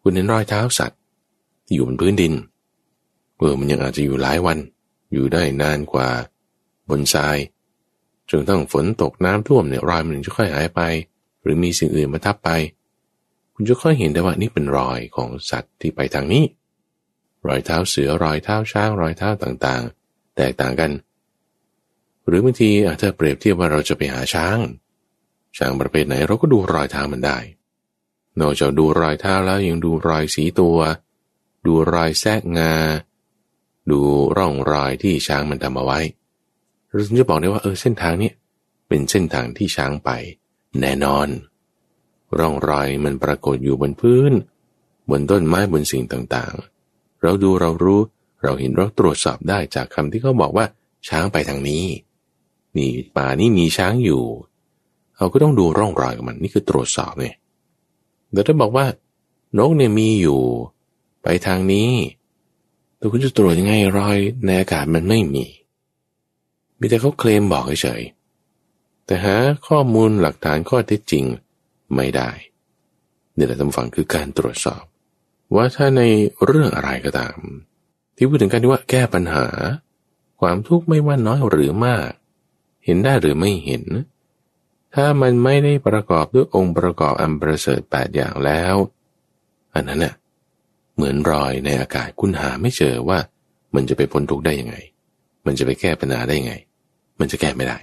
[0.00, 1.00] คุณเห็นรอยเท้าสัตว์
[1.64, 2.34] ที่อยู่บนพื้นดิน
[3.36, 4.58] เออมันยังอาจจะอยู่หลายวัน
[5.12, 6.08] อยู่ได้นานกว่า
[6.88, 7.36] บนทราย
[8.30, 10.80] จนต้องฝนตกน้ำท่วมเนี่ยรอยมันจะค่อยหายไป
[11.42, 12.50] หรือมีสิ่งอื่นมาทับไป
[13.54, 16.44] คุณจะค่อยเห็นได้ว่านี่เป็นรอยของสัตว์ที่ไปทางนี้
[17.46, 20.92] รอยเท้าเสือรอยเท้าช้างรอยเท้าต่างๆ แตกต่างกัน
[22.26, 24.58] หรือบางทีอาจจะเปรียบเทียบว่าเราจะไปหาช้าง
[25.58, 27.38] ช้างประเภทไหนเราก็ดูรอยเท้ามันได้
[28.40, 30.78] นอกจากดูรอยเท้าแล้วยังดูรอยสีตัว
[31.66, 32.74] ดูรอยแทกงา
[33.90, 34.00] ดู
[34.36, 36.00] ร่องรอยที่ช้างมันทำเอาไว้
[36.96, 38.30] เราจะบอกได้ว่าเออเส้นทางนี้
[38.88, 40.10] เป็นเส้นทางที่ช้างไป
[40.80, 41.28] แน่นอน
[42.38, 44.32] ร่องรอยมันปรากฏอยู่บนพื้น
[45.10, 48.00] บนต้นไม้บนสิ่งต่างๆ เราดูเรารู้
[48.42, 50.66] เราเห็นเราตรวจสอบได้จากคำที่เขาบอกว่า
[51.08, 51.84] ช้างไปทางนี้
[52.76, 54.22] นี่ป่านี้มีช้างอยู่
[55.16, 57.28] เราก็ต้องดูร่องรอยของมันนี่คือตรวจสอบไง
[58.32, 58.86] แต่ถ้าบอกว่า
[59.58, 60.40] นกเนี่ยมีอยู่
[61.22, 61.90] ไปทางนี้
[62.96, 65.44] แต่คุณจะตรวจยังไงรอยในอากาศมันไม่มี
[66.78, 68.02] มีแต่เขาเคลมบอกเฉย
[69.06, 69.36] แต่หา
[69.68, 71.24] ข้อมูลหลักฐานข้อเท็จจริง
[71.94, 72.30] ไม่ได้
[73.34, 74.82] เนี่แหละทำฝังคือการตรวจสอบ
[75.54, 76.02] ว่าถ้าใน
[76.44, 77.36] เรื่องอะไรก็ตาม
[78.16, 79.46] ที่พูดถึงการที่ว่าแก้ปัญหา
[80.40, 82.10] ความทุกข์ไม่ว่าน้อยหรือมาก
[82.84, 83.84] เห็นได้หรือไม่เห็น
[84.94, 88.74] ถ้ามันไม่ได้ประกอบด้วยองค์ประกอบอันประเสริฐแปดอย่างแล้ว
[89.74, 90.14] อันนั้นน่ะ
[90.94, 93.18] เหมือนรอยในอากาศคุณหาไม่เจอว่า
[93.74, 94.76] มันจะไปพ้นทุกข์ได้ยังไง
[95.46, 96.54] มันจะไปแก้ปัญหาได้ยังไง
[97.18, 97.78] มันจะแก้ไม่ได้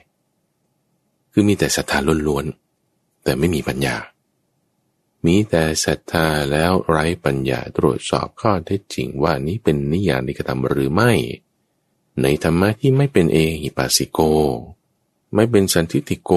[1.32, 3.96] คือมีแต่ศรัทธาล้วนๆแต่ไม่มีปัญญา
[5.26, 11.12] มีแต่ศรัทธาแล้วไร้ปัญญาตรวจสอบข้อเท็จจริงว่านี้เป็นนิยานิกธรรมหรือไม่
[12.22, 14.20] ในธรรมะที่ไม่เป็นเอหิปัสสิโก
[15.36, 16.32] ไม่เป็นสันทิติโก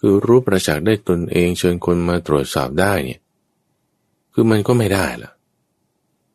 [0.00, 3.20] คือรู้ประจักษ์ได้ตนเองเชิญคนมาตรวจสอบได้เนี่ย
[4.32, 5.30] คือมันก็ไม่ได้ล่ะ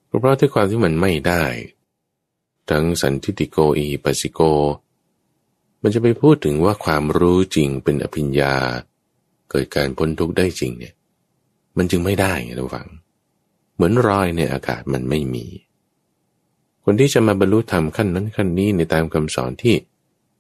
[0.06, 1.44] เพราะที่ความที่มันไม่ได้
[2.70, 4.40] ทั้งสันทิติโกอีปัสสิโก
[5.82, 8.56] มันจะไปพูดถึงว่าความรู้จริงเป็นอภิญญา
[9.50, 10.96] เกิดการพ้นทุกข์ได้จริงเนี่ย
[11.78, 12.90] มันจึงไม่ได้ไงทุกฝัง
[13.76, 15.46] เหมือนรอยในอากาศมันไม่มี
[16.84, 19.76] คนที่จะมาบรรลุธรรมขั้นนั้นขั้นนี้ในตามคำสอนที่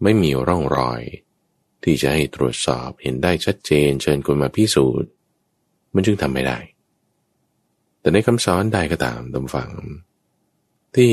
[0.04, 1.02] ไม่มีร่องรอย
[1.84, 5.10] ที่จะให้ตรวจสอบเห็นได้ชัดเจน เชิญคนมาพิสูจน์
[5.94, 6.60] มันจึงทำไม่ได้
[8.00, 9.72] แต่ในคำสอนใดก็ตามตำฝัง
[10.96, 11.12] ที่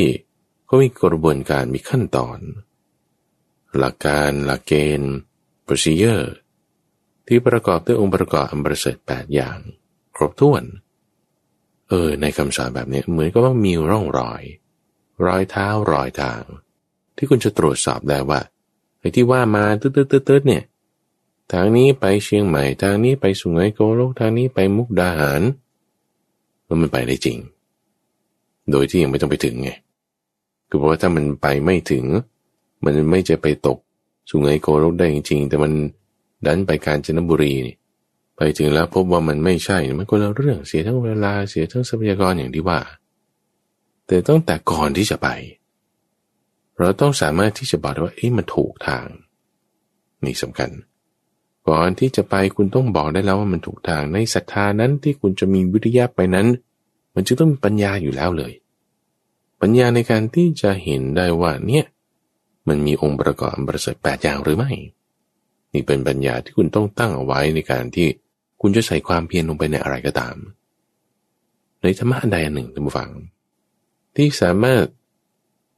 [0.67, 2.39] เขามีกระบวนการมีขั้นตอน
[3.81, 5.15] หลักการหลักเกณฑ์
[5.67, 6.25] procedure
[7.27, 9.59] ที่ประกอบด้วยองค์ประกอบอันประเสริฐแปดอย่าง
[10.17, 10.65] ครบถ้วน
[11.89, 14.43] เออ ในคำสอนแบบนี้เหมือนก็ว่ามีร่องรอย
[15.27, 16.43] รอยเท้ารอยทาง
[17.17, 18.41] ที่คุณจะตรวจสอบได้ว่า
[18.99, 20.65] ไอ้ที่ว่ามาตืดๆๆเนี่ย
[21.53, 25.43] ทางนี้ไปเชียงใหม่ ทางนี้ไปสุไหงโกลกทางนี้ไปมุกดาหาร
[26.65, 27.39] แล้วมันไปได้จริง
[28.71, 29.71] โดยที่ยังไม่ต้องไปถึงไง
[30.69, 32.05] คือเพราะว่าถ้ามันไปไม่ถึง
[32.85, 33.79] มันไม่จะไปตก
[34.31, 35.73] สุงไงโกลกได้จริงๆ แต่มัน
[36.47, 37.77] ดันไปการจนบุรีนี่
[38.37, 42.81] ไปถึงแล้วพบว่ามันไม่ใช่ มันก็แล้วเรื่องเสียทั้งเวลาเสียทั้งทรัพยากรอย่างที่ว่า
[44.07, 45.29] แต่ต้องแต่ก่อนที่จะไป
[46.79, 49.07] เราต้องสามารถที่จะบอกได้ว่าเอ้มันถูกทาง
[50.25, 50.71] นี่สำคัญ
[51.69, 56.47] ก่อนที่จะไปคุณต้องบอกได้แล้วว่ามันถูกทาง ในศรัทธานั้นที่คุณจะมีวิทยาไปนั้น
[57.15, 58.53] มันจะต้องมีปัญญาอยู่แล้วเลย
[59.61, 61.85] ปัญญาในการที่จะเห็นได้ว่าเนี่ย
[62.69, 64.71] มันมีองค์ประกอบประเสริฐแปดอย่างหรือไม่
[65.73, 68.09] นี่เป็นปัญญาที่คุณต้องตั้งเอาไว้ในการที่
[68.61, 70.37] คุณจะใส่ความเพียรลงไปในอะไรก็ตาม
[71.83, 73.11] ในธรรมะใดหนึ่งท่านผู้ฟัง
[74.17, 74.85] ที่สามารถ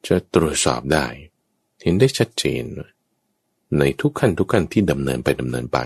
[0.09, 1.07] จะตรวจสอบได้
[1.83, 2.65] เห็นได้ชัดเจน
[3.79, 5.79] ในทุกขั้นทุกขั้นที่ดำเนินไปดำเนินไป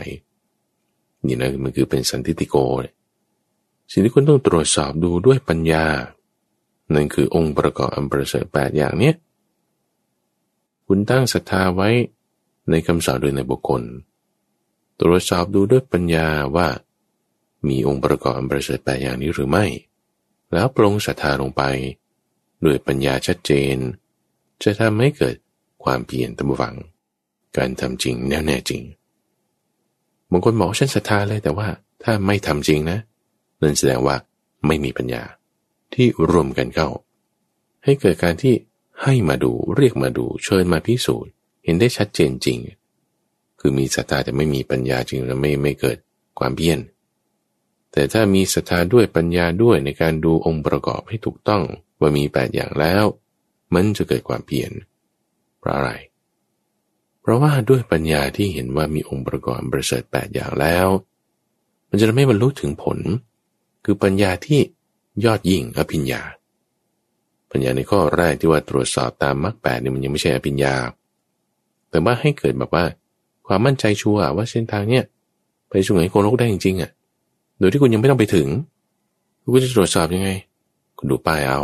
[1.27, 2.57] นี่นะมันคือเป็นสันติติโก
[3.91, 5.85] สิ่งที่คุณต้องตรวจสอบดูด้วยปัญญา
[6.95, 9.15] นั่นคือองค์ประกอบอันประเสริฐแปดอย่างเนี้ย
[10.95, 11.91] คุณตั้งศรัทธาไว้
[12.71, 13.83] ในคำสอนโดยในบุคคล
[15.01, 16.69] ตรวจสอบดูด้วยปัญญาว่า
[17.69, 19.65] มีองค์ประกอบอันประเสริฐแปดอย่างนี้หรือไม่
[20.53, 21.63] แล้วปรงศรัทธาลงไป
[22.65, 23.77] ด้วยปัญญาชัดเจน
[24.63, 25.37] จะทำให้เกิด
[25.85, 26.75] ความเพียรตั้งฟัง
[27.57, 28.83] การทำจริงแน่แน่จริง
[30.31, 31.69] บางคนบอกฉันศรัทธาเลยแต่ว่า
[32.03, 32.99] ถ้าไม่ทำจริงนะ
[33.61, 34.17] นั่นแสดงว่า
[34.67, 35.23] ไม่มีปัญญา
[35.95, 36.89] ที่รวมกันเข้า
[37.85, 38.55] ให้เกิดการที่
[39.03, 41.33] ให้มาดูเรียกมาดูเชิญมาพิสูจน์
[41.65, 42.59] เห็นได้ชัดเจนจริง
[43.61, 45.99] คือมีศรัทธาแต่ไม่มีปัญญาจริงแล้วไม่ไม่เกิด
[46.39, 46.79] ความเพี้ยน
[47.93, 51.63] แต่ถ้ามีศรัทธาด้วยปัญญาด้วยในการดูองค์ประกอบให้ถูกต้อง
[52.01, 53.05] ว่ามีแปดอย่างแล้ว
[53.75, 54.73] มันจะเกิดความเพียร
[55.59, 55.91] เพราะอะไร
[57.21, 60.89] เพราะว่าด้วยปัญญาที่เห็นว่ามีองค์ประกอบประเสริฐแปดอย่างแล้ว
[61.89, 62.99] มันจะไม่บรรลุถึงผล
[63.85, 64.61] คือปัญญาที่
[65.25, 66.23] ยอดยิ่งอภิญญา
[67.53, 70.75] ปัญญาในข้อแรกที่ว่าตรวจสอบตามมรรคแปดเนี่ยมันยังไม่ใช่อภิญญา
[71.91, 72.85] แต่ว่าให้เกิดแบบว่า
[73.47, 75.05] ความมั่นใจชัวร์ว่าเส้นทางเนี่ย
[75.69, 76.91] ไปสู่ไหนโกลกได้จริงๆอะ
[77.59, 78.49] โดยที่คุณยังไม่ต้องไปถึง
[79.53, 80.31] คุณจะตรวจสอบยังไง
[80.99, 81.61] คุณดูป้ายเอา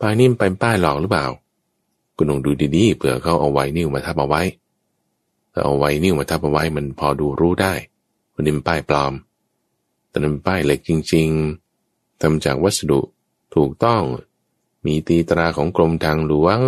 [0.00, 1.26] ป้ายนี่มันเป็นป้ายหลอกหรือเปล่า
[2.16, 4.42] คุณลองดูดีๆเผื่อเขาเอาไว้นิ้วมาทับเอาไว้
[5.52, 7.72] ถ้าเอาไว้นิ้วมาทับเอาไว้มันพอดูรู้ได้
[8.34, 9.12] วันนี้มันป้ายปลอม
[10.10, 11.28] แต่มันป้ายเหล็กจริง
[11.76, 13.00] ๆทำจากวัสดุ
[13.54, 14.02] ถูกต้อง
[14.86, 16.58] มีตีตราของกรมทางหลวง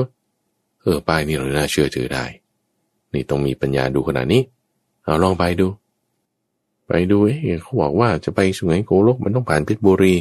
[0.83, 2.25] เออป้ายนี่เราน่าเชื่อถือได้
[3.13, 4.43] นี่ต้องมีปัญญาดูขนาดนี้
[5.05, 5.67] เอาลองไปดู
[6.87, 10.15] ไปดูเอ๊ะเขาบอกว่าจะไปสุไหงโกลกมันต้องผ่านเพชรบุรี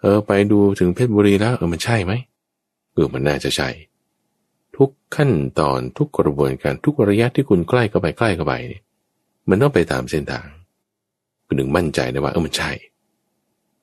[0.00, 2.12] เออไปดูถึงเพชรบุรีแล้ว เออมันใช่ไหม
[2.92, 3.68] เออมันน่าจะใช่
[4.76, 8.82] ทุกขั้นตอนทุกกระบวนการทุกระยะที่คุณใกล้เข้าไปใกล้เข้าไปเนี่ย
[9.48, 10.46] มันต้องไปตามเส้นทาง
[11.46, 12.70] คุณถึงมั่นใจได้ว่าเออมันใช่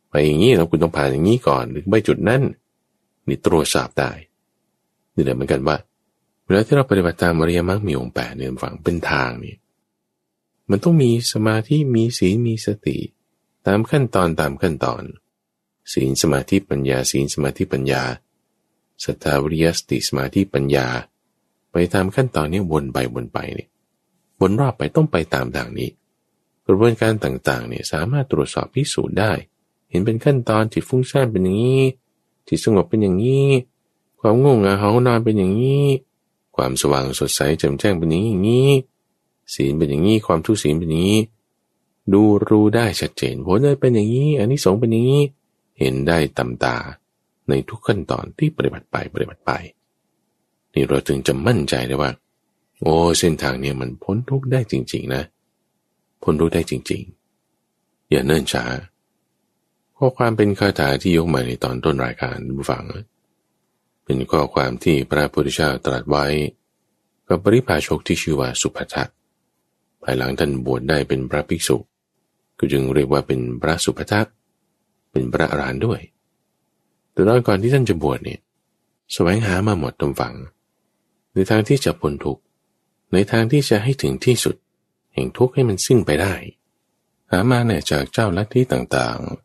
[0.10, 2.42] ไปอย่างนี้แล้วคุณต้องผ่านอย่างนี้ก่อนหรือไปจุดนั้น
[3.28, 4.12] นี่ตรวจสอบได้
[5.16, 5.78] นี่แหละเหมือนกันว่า
[6.46, 9.56] เวลาที่เราปฏิบัติตามอริยมรรคมีองค์แปดเนี่ยฝังเป็นทางนี่
[10.70, 12.98] มันต้องมีสมาธิมีศีลมีสติ
[13.68, 15.04] ตามขั้นตอนตามขั้นตอน
[15.94, 18.04] ศีลสมาธิปัญญา ศีลสมาธิปัญญา
[19.04, 20.88] ศรัทธาวิริยสติสมาธิปัญญา
[21.72, 23.70] ไปตามขั้นตอนนี้วนไปวนไปเนี่ย
[24.42, 25.90] วนรอบไปต้องไปตามทางนี้
[26.66, 29.32] กระบวนการต่างๆเนี่ยสามารถตรวจสอบพิสูจน์ได้
[29.90, 31.84] เห็นเป็นขั้นตอนจิตฟุ้งซ่านเป็นอย่างนี้
[32.48, 33.48] จิตสงบเป็นอย่างนี้
[34.20, 35.86] ความง่วงเหงาหานอนเป็นอย่างนี้
[36.56, 38.70] ความสว่างสดใสแจ่มแจ้งเป็นอย่างนี้
[39.54, 41.22] ศีลเป็นอย่างนี้ ความทุศีลเป็นอย่างนี้
[42.14, 45.24] ดูรู้ได้ชัดเจนผลเลยเป็นอย่างนี้ อันนี้สงเป็นอย่างนี้
[45.80, 46.76] เห็นได้ตำตา
[47.50, 49.52] ในทุกขั้นตอนที่ปฏิบัติไปปฏิบัติไป
[50.74, 52.12] นี่เราถึงจะมั่นใจได้ว่า
[52.82, 55.24] โอ้เส้นทางเนี่ยมันพ้นทุกได้จริง ๆ นะ
[56.24, 57.02] พ้นทุกได้จริง
[57.56, 58.64] ๆ อย่าเนิ่นช้า
[59.98, 62.84] ข้อความเป็นคาถาที่ยกมาในตอนต้นรายการผู้ฟัง
[64.06, 66.26] เป็นข้อความที่พระพุทธเจ้าตรัสไว้
[67.28, 69.04] กับปริพาชกที่ชื่อว่าสุภัทะ
[70.04, 71.78] ภายหลังท่านบวชได้เป็นพระภิกษุ
[72.58, 74.22] ก็จึงเรียกว่าเป็นพระสุภัทะ
[75.12, 76.00] เป็นพระอรหันต์ด้วย
[77.12, 78.40] แต่ตอนก่อนที่ท่านจะบวชเนี่ย
[79.14, 80.36] แสวงหามาหมดตรงฝัง
[81.34, 82.42] ในทางที่จะพ้นทุกข์
[83.14, 84.56] ในทางที่จะให้ถึงที่สุด
[85.14, 86.34] แห่งทุกข์ให้มันสิ้นไปได้
[87.32, 89.45] หามาเนี่ยจากเจ้าลัทธิต่างๆ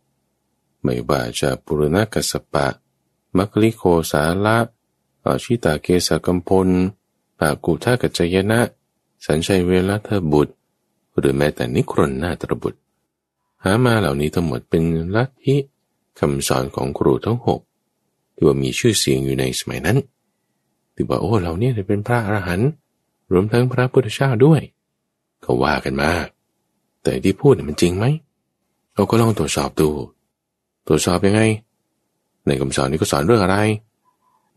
[0.83, 2.66] ไม่ว่าจะปุรณกัสปะ
[3.37, 4.59] มัคลิโคสาละ
[5.25, 6.69] อาชิตาเกสกัมพล
[7.38, 8.61] ปากุทากัจจยนะ
[9.27, 10.53] สัญชัยเวลาเธอบุตร
[11.19, 12.79] หรือแม้แต่นิครนนาตรบุตร
[13.64, 14.83] หามาเหล่านี้ทั้งหมดเป็น
[15.14, 15.57] ลัทธิ
[16.19, 17.61] คำสอนของครูทั้งหก
[18.35, 19.99] ที่ว่ามีชื่อเสียงอยู่ในสมัยนั้น
[20.95, 22.69] ที่ว่าโอ้เราเนี่ยเป็นพระอรหันต์
[23.33, 24.61] รวมทั้งพระพุทธเจ้าด้วย
[25.45, 26.11] ก็ว่ากันมา
[27.03, 28.05] แต่ที่พูดมันจริงไหม
[28.95, 29.88] เราก็ลองตรวจสอบดู
[30.87, 31.43] ตรวจสอบยังไง
[32.47, 33.59] ในคำสอนนี้ก็สอนเรื่องอะไร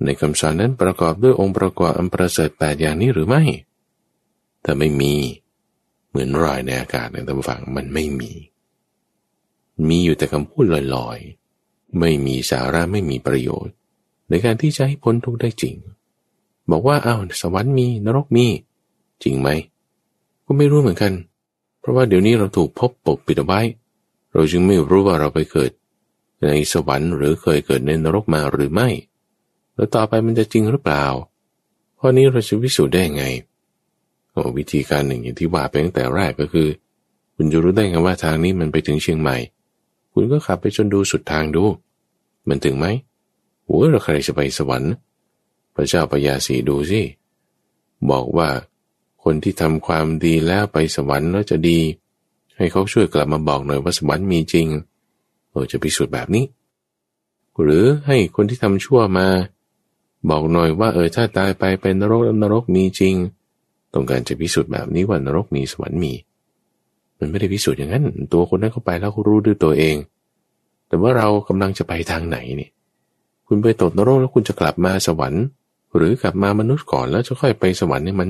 [0.04, 3.44] ในคำสอนนั้นประกอบด้วยองค์ประกอบอันประเสริฐแปดอย่างนี้หรือไม่
[4.62, 5.14] แต่ไม่มี
[6.10, 8.32] เหมือนรอยในอากาศในตำฝังมันไม่มี
[9.88, 13.76] มีอยู่แต่คำพูดลอยๆ ไม่มีสาระไม่มีประโยชน์
[14.30, 15.76] ในการที่จะให้พ้นทุกข์ได้จริง
[16.72, 18.48] บอกว่าอ้าวสวรรค์มีนรกมี
[19.24, 19.50] จริงไหม
[20.46, 21.14] ก็ไม่รู้เหมือนกัน
[21.80, 23.62] เพราะว่าเดี๋ยวนี้เราถูกพบปกปิดเอาไว้
[24.34, 25.72] เราจึงไม่รู้ว่าเราไปเกิด
[26.44, 28.90] ในสวรรค์หรือเคยเกิดในนรกมาหรือไม่
[29.76, 31.06] แล้วต่อไปมันจะจริงหรือเปล่า
[32.00, 33.26] ข้อนี้เราจะวิสูจน์ได้ไง
[34.58, 36.68] วิธีการหนึ่งอย่างที่ว่าไปตั้งแต่แรกก็คือ
[37.36, 39.38] คุณจะรู้ได้ไงว่าทางนี้มันไปถึงเชียงใหม่
[40.14, 41.64] คุณก็ขับไปจนดูสุดทางดู
[42.48, 42.86] มันถึงไหม
[43.66, 44.94] โอ้เราใครจะไปสวรรค์
[45.76, 47.02] พระเจ้าปยาสีดูสิ
[48.10, 48.50] บอกว่า
[49.24, 51.80] คนที่ทำความดีแล้วไปสวรรค์แล้วจะดี
[52.58, 54.68] ให้เขาช่วยกลับมาบอกหน่อยว่าสวรรค์มีจริง
[55.54, 56.46] เออจะพิสูจน์แบบนี้
[57.62, 59.28] หรือให้คนที่ทำชั่วมา
[60.30, 63.16] บอกหน่อยว่าเออถ้าตายไปเป็นนรกนรกมีจริง
[63.94, 66.14] ต้องการจะพิสูจน์แบบนี้ว่านรกมีสวรรค์มี
[67.20, 69.96] มันไม่ได้พิสูจน์อย่างนั้น ตัวคนนั้นเข้าไปแล้วเขารู้ด้วยตัวเอง
[70.88, 72.70] แต่ว่าเรากำลังจะไปทางไหนนี่
[73.48, 75.44] คุณไปตกนรกแล้วคุณจะกลับมาสวรรค์
[75.96, 78.30] หรือกลับมามนุษย์ก่อนแล้วจะค่อยไปสวรรค์เนี่ยมัน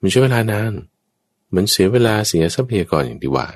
[0.00, 0.72] มันใช้เวลานาน
[1.54, 3.46] มันเสียเวลาเสียทรัพยากรอย่างที่ว่า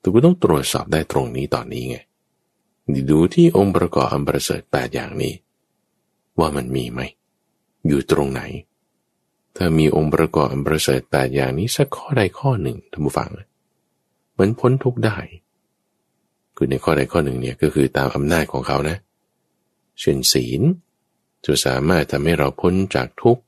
[0.00, 1.96] แต่ก็ต้องตรวจสอบได้ตรงนี้ตอนนี้ไง
[3.10, 5.34] ดูที่องค์ประกอบอันประเสริฐแปดอย่างนี้
[6.38, 7.00] ว่ามันมีไหม
[7.86, 8.42] อยู่ตรงไหน
[9.56, 13.30] ถ้ามีองค์ประกอบอันประเสริฐแปดอย่างนี้สักข้อใดข้อหนึ่งท่านผู้ฟัง
[14.38, 15.18] มันพ้นทุกได้
[16.56, 18.96] คือในข้อใดข้อหนึ่งเนี่ยก็คือตามอำนาจของเขานะ
[20.00, 20.62] เช่นศีล
[21.44, 23.42] จะสามารถทำให้เราพ้นจากทุกข์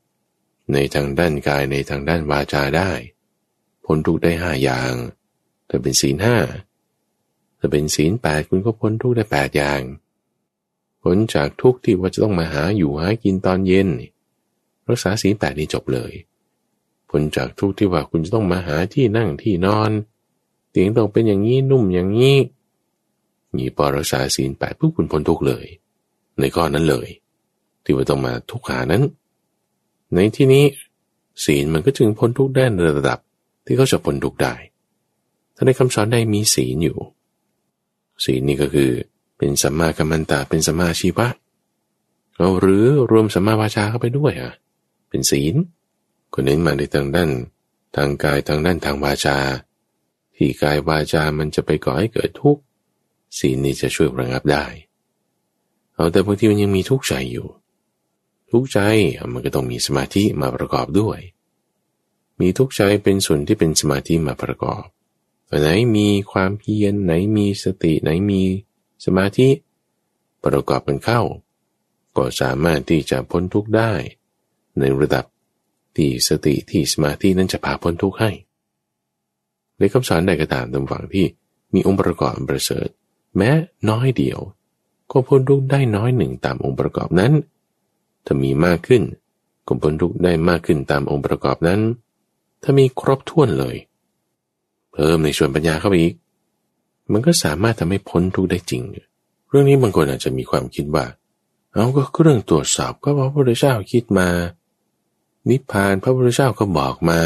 [0.73, 2.90] ในทางด้านกายในทางด้านวาจาได้
[3.85, 4.92] พ้นทุกข์ได้ห้าอย่าง
[5.68, 6.37] ถ้าเป็นศีลห้า
[7.64, 9.81] ถ้าเป็นศีลแปดคุณก็พ้นทุกข์ได้แปดอย่าง
[11.03, 13.88] พ้นจากทุกข์ที่ว่าจะต้องมาหาอยู่หากินตอนเย็น
[14.88, 16.12] รักษาศีลแปดนี้จบเลย
[17.11, 19.90] พ้นจากทุกข์ที่ว่าคุณจะต้องมาหาที่นั่งที่นอน
[20.70, 22.37] เตียงต้องเป็นอย่างนี้นุ่มอย่างนี้
[23.57, 25.66] มีปอรักษาศีลแปดปุ๊บคุณพ้นทุกข์เลย
[26.40, 27.09] ในข้อนั้นเลย
[27.85, 29.03] ที่ว่าต้องมาทุกขานั้น
[30.14, 30.64] ในที่นี้
[31.44, 33.18] ศีลมันก็จึงพ้นทุกได้ในระดับ
[33.64, 34.55] ที่เขาจะพ้นทุกได้
[35.55, 36.98] ถ้าในคำสอนใดมีศีลอยู่
[38.24, 38.90] ศีลนี่ก็คือ
[39.38, 41.29] เป็นสัมมากัมมันตาเป็นสัมมาชีวะ
[42.37, 44.53] เราหรือรวมสัมมาวาจาเข้าไปด้วยอะ
[45.09, 45.55] เป็นศีล
[46.33, 47.31] ก็เน้นมาในทางด้าน
[47.96, 49.37] ทางกายทางด้านทางวาจา
[50.37, 52.62] ที่กายวาจามันจะไปก่อให้เกิดทุกข์
[53.38, 54.64] ศีลนี่จะช่วยระงับได้
[55.94, 57.48] เอาแต่บางทีมันยังมีทุกข์ใจอยู่
[58.50, 58.79] ทุกข์ใจ
[59.33, 61.18] มันก็ต้องมีสมาธิมาประกอบด้วย
[62.40, 64.85] มีทุกข์ใจเป็นส่วนที่เป็นสมาธิมาประกอบ
[65.61, 68.43] ไหนมีความเพียรไหนมีสติไหนมี
[69.05, 69.49] สมาธิ
[70.45, 71.21] ประกอบกันเข้า
[72.17, 73.93] ก็สามารถที่จะพ้นทุกข์ได้
[74.79, 75.25] ในระดับ
[75.97, 78.31] ที่สติที่สมาธินั้นจะพาพ้นทุกข์ให้
[79.79, 81.27] ในคำสอนใดก็ตามตามฝั่งที่
[81.75, 82.88] มีองค์ประกอบประเสริฐ
[83.37, 83.51] แม้
[83.90, 84.38] น้อยเดียว
[85.11, 87.33] ก็พ้นทุกข์ได้น้อยหนึ่งตามองค์ประกอบนั้น
[88.25, 89.03] ถ้ามีมากขึ้น
[89.67, 91.81] ก็พ้นทุกข์ได้มากขึ้นตามองค์ประกอบนั้น
[92.62, 93.77] ถ้ามีครบถ้วนเลย
[94.94, 96.14] เพิ่มในส่วนปัญญาเข้าไปอีก
[97.12, 98.83] มันก็สามารถทำให้พ้นทุกข์ได้จริง
[99.48, 101.04] เรื่องนี้บางคนอาจจะมีความคิดว่า
[101.72, 104.28] เอาก็เรื่องตรวจสอบก็พระพุทธเจ้าคิดมา
[105.50, 107.20] นิพพานพระพุทธเจ้าก็บอกมา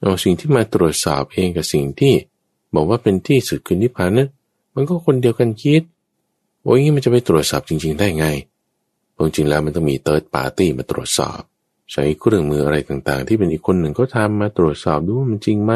[0.00, 2.14] เอาสิ่งที่มาตรวจสอบเองกับสิ่งที่
[2.74, 4.28] บอกว่าเป็นที่สุดคือนิพพานนั้น
[4.74, 5.82] มันก็คนเดียวกันคิด
[6.64, 8.26] โอ้ยมันจะไปตรวจสอบจริง ๆ ได้ไง
[9.36, 11.40] จริงแล้วมันต้องมีเติร์ดปาร์ตี้มาตรวจสอบ
[11.92, 15.74] ใช้เครื่องมืออะไรต่างๆ ที่เป็นอีกคนหนึ่งเขาทามาตรวจสอบดูว่ามันจริงไหม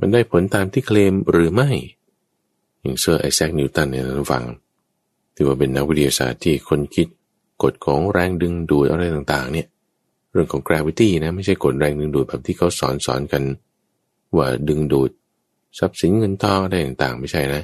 [0.00, 1.70] มันได้ผลตามที่เคลมหรือไม่
[2.80, 4.44] อย่างเซอร์ไอแซคนิวตันเนี่ยท่านฟัง
[5.34, 7.06] ที่ว่าเป็นนักวิทยาศาสตร์ที่คนคิด
[7.62, 9.66] กฎของแรงดึงดูดอะไรต่างๆ เนี่ย
[10.32, 13.42] เรื่องของ gravity นะไม่ใช่กฎแรงดึงดูดแบบที่เขาสอนสอนกัน
[14.36, 15.10] ว่าดึงดูด
[15.78, 17.62] ทรัพย์สินเงินทองอะไรต่างๆ ไม่ใช่นะ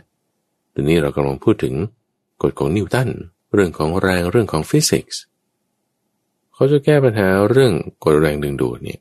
[0.73, 1.75] ทีนี้เรากำลังพูดถึง
[2.43, 3.09] กฎของนิวตัน
[3.55, 5.23] เรื่องของแรงเรื่องของฟิสิกส์
[6.55, 7.73] เขาจะแก้ปัญหาเรื่อง
[8.05, 9.01] กฎแรงดึงดูดเนี่ย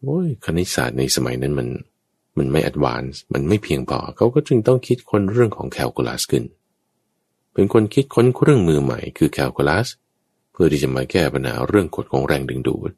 [0.00, 1.68] โอ้ยคณิตศาสตร์ในสมัยนั้นมัน
[2.40, 6.44] มันไม่ advance มันไม่เพียงพอเขาก็จึงต้องคิดค้นเรื่องของแคลคูลัสขึ้น
[7.52, 9.88] เป็นคนคิดค้นเครื่องมือใหม่คือแคลคูลัส
[10.52, 12.90] เพื่อที่จะมาแก้ปัญหาเรื่องกฎของแรงดึงดูด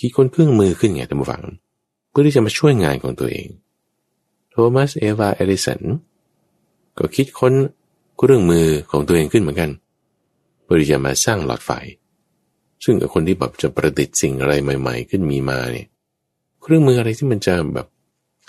[0.00, 1.42] คิดค้นเครื่องมือขึ้นไงท่านผู้ฟัง
[2.10, 3.48] เพื่อที่จะมาช่วยงานของตัวเอง
[4.50, 5.80] โทมัสอัลวาเอดิสัน
[6.98, 7.54] ก็คิดค้น
[8.18, 9.70] เครื่องมือของตัวเองขึ้นเหมือนกัน
[10.62, 11.70] เพื่อที่จะมาสร้างหลอดไฟ
[12.84, 15.86] ซึ่งคนที่แบบจะประดิษฐ์สิ่งอะไรใหม่ ๆ ขึ้นมีมาเนี่ย
[16.62, 17.86] เครื่องมืออะไรที่มันจะแบบ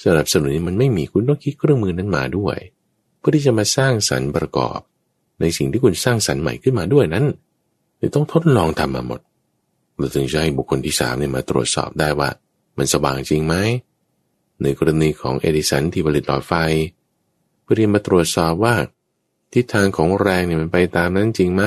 [0.02, 2.58] สำหรับสนุนมันไม่มีคุณต้องคิดเครื่องมือนั้นมาด้วย
[3.18, 4.80] เพื่อที่จะมาสร้างสรรค์ประกอบ
[5.42, 7.26] ในสิ่งที่คุณสร้างสรรค์ใหม่ขึ้นมาด้วยนั้น
[8.16, 9.22] ต้องทดลองทำมาหมด
[9.98, 12.30] เราถึงจะให้บุคคลที่สามเนี่ยมาตรวจสอบได้ว่า
[12.78, 13.56] มันสว่างจริงไหม
[14.62, 16.54] ในกรณีของเอดิสันที่ผลิตหลอดไฟ
[17.62, 18.76] เพื่อที่มาตรวจสอบว่า
[19.54, 21.64] ทิศทางของแรงเนี่ยมันไปตามนั้นจริงไหม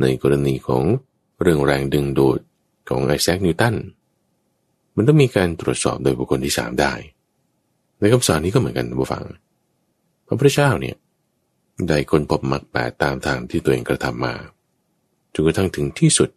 [0.00, 0.84] ในกรณีของ
[1.40, 2.38] เรื่องแรงดึงดูด
[2.88, 3.74] ของไอแซคนิวตัน
[4.96, 6.92] มันต้องมีการตรวจสอบโดยบุคคลที่สามได้
[8.04, 9.24] ในคำสอนนี้ก็เหมือนกันบุฟัง
[10.26, 10.96] พระพุทธเจ้าเนี่ย
[11.88, 14.34] ได้คนพบมรรคแปดตามทางที่ตัวเองกระทำมา
[15.32, 16.30] จนกระทั่งถึงที่สุด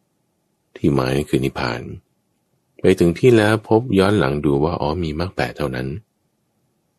[0.78, 1.82] ที่หมายคือนิพพาน
[2.80, 5.88] ไปถึงที่แล้วพบย้อนหลังดูว่าอ๋อมีมรรคแปดเท่านั้น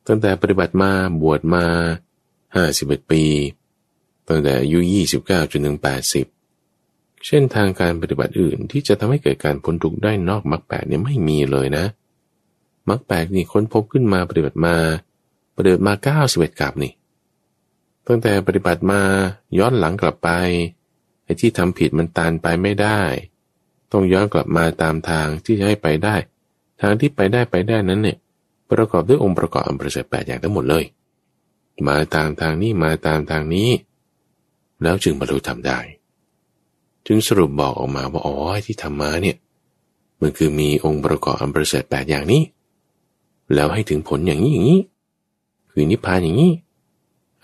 [0.06, 0.90] ตั้งแต่ปฏิบัติมา
[1.22, 1.64] บวชมา
[2.54, 3.22] ห้าสิบเอ็ดปี
[4.28, 6.26] ตั้งแต่อายุยี่สิบเก้าจนถึงแปดสิบ
[7.26, 11.84] เช่นทางการปฏิบัติอื่นที่จะทำให้เกิดการพ้นทุกข์ได้นอกมรรคแปดเนี่ยไม่มีเลยนะ
[12.88, 14.76] มรรคแปดนี่ค้นพบขึ้นมาปฏิบัติมา
[15.56, 16.92] ปฏิบัติมาเก้าสิบเอ็ดกับนี่
[18.06, 19.00] ตั้งแต่ปฏิบัติมา
[19.58, 20.30] ย้อนหลังกลับไป
[21.24, 23.00] ไอ้ที่ทำผิดมันตานไปไม่ได้
[23.92, 26.14] ต้องย้อนกลับมาตามทางที่จะให้ไปได้
[26.80, 28.16] ทางที่ไปได้ไปได้นั้นเนี่ย
[28.70, 30.84] ประกอบด้วยองค์ประกอบอันประเสริฐแปดอย่างทั้งหมดเลย
[31.88, 33.70] มาตามทางนี้มาตามทางนี้
[34.82, 35.78] แล้วจึงบรรลุธรรมได้
[37.06, 39.36] จึงสรุปบอกออกมาว่าอ๋อที่ทำมาเนี่ย
[40.20, 42.42] มันคือมีองค์ประกอบอันประเสริฐแปดอย่างนี้
[43.54, 44.82] แล้วให้ถึงผลอย่างนี้อย่างนี้
[45.70, 46.52] คือนิพพานอย่างนี้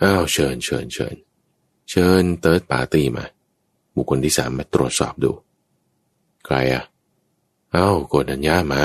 [0.01, 1.15] อ้าวเชิญเชิญเชิญ
[1.89, 3.25] เชิญ third party มา
[3.95, 5.31] บุคคลที่สามมาตรวจสอบดู
[6.45, 6.83] ใครอะ
[7.75, 8.81] อ้าวโกณฑัญญะมา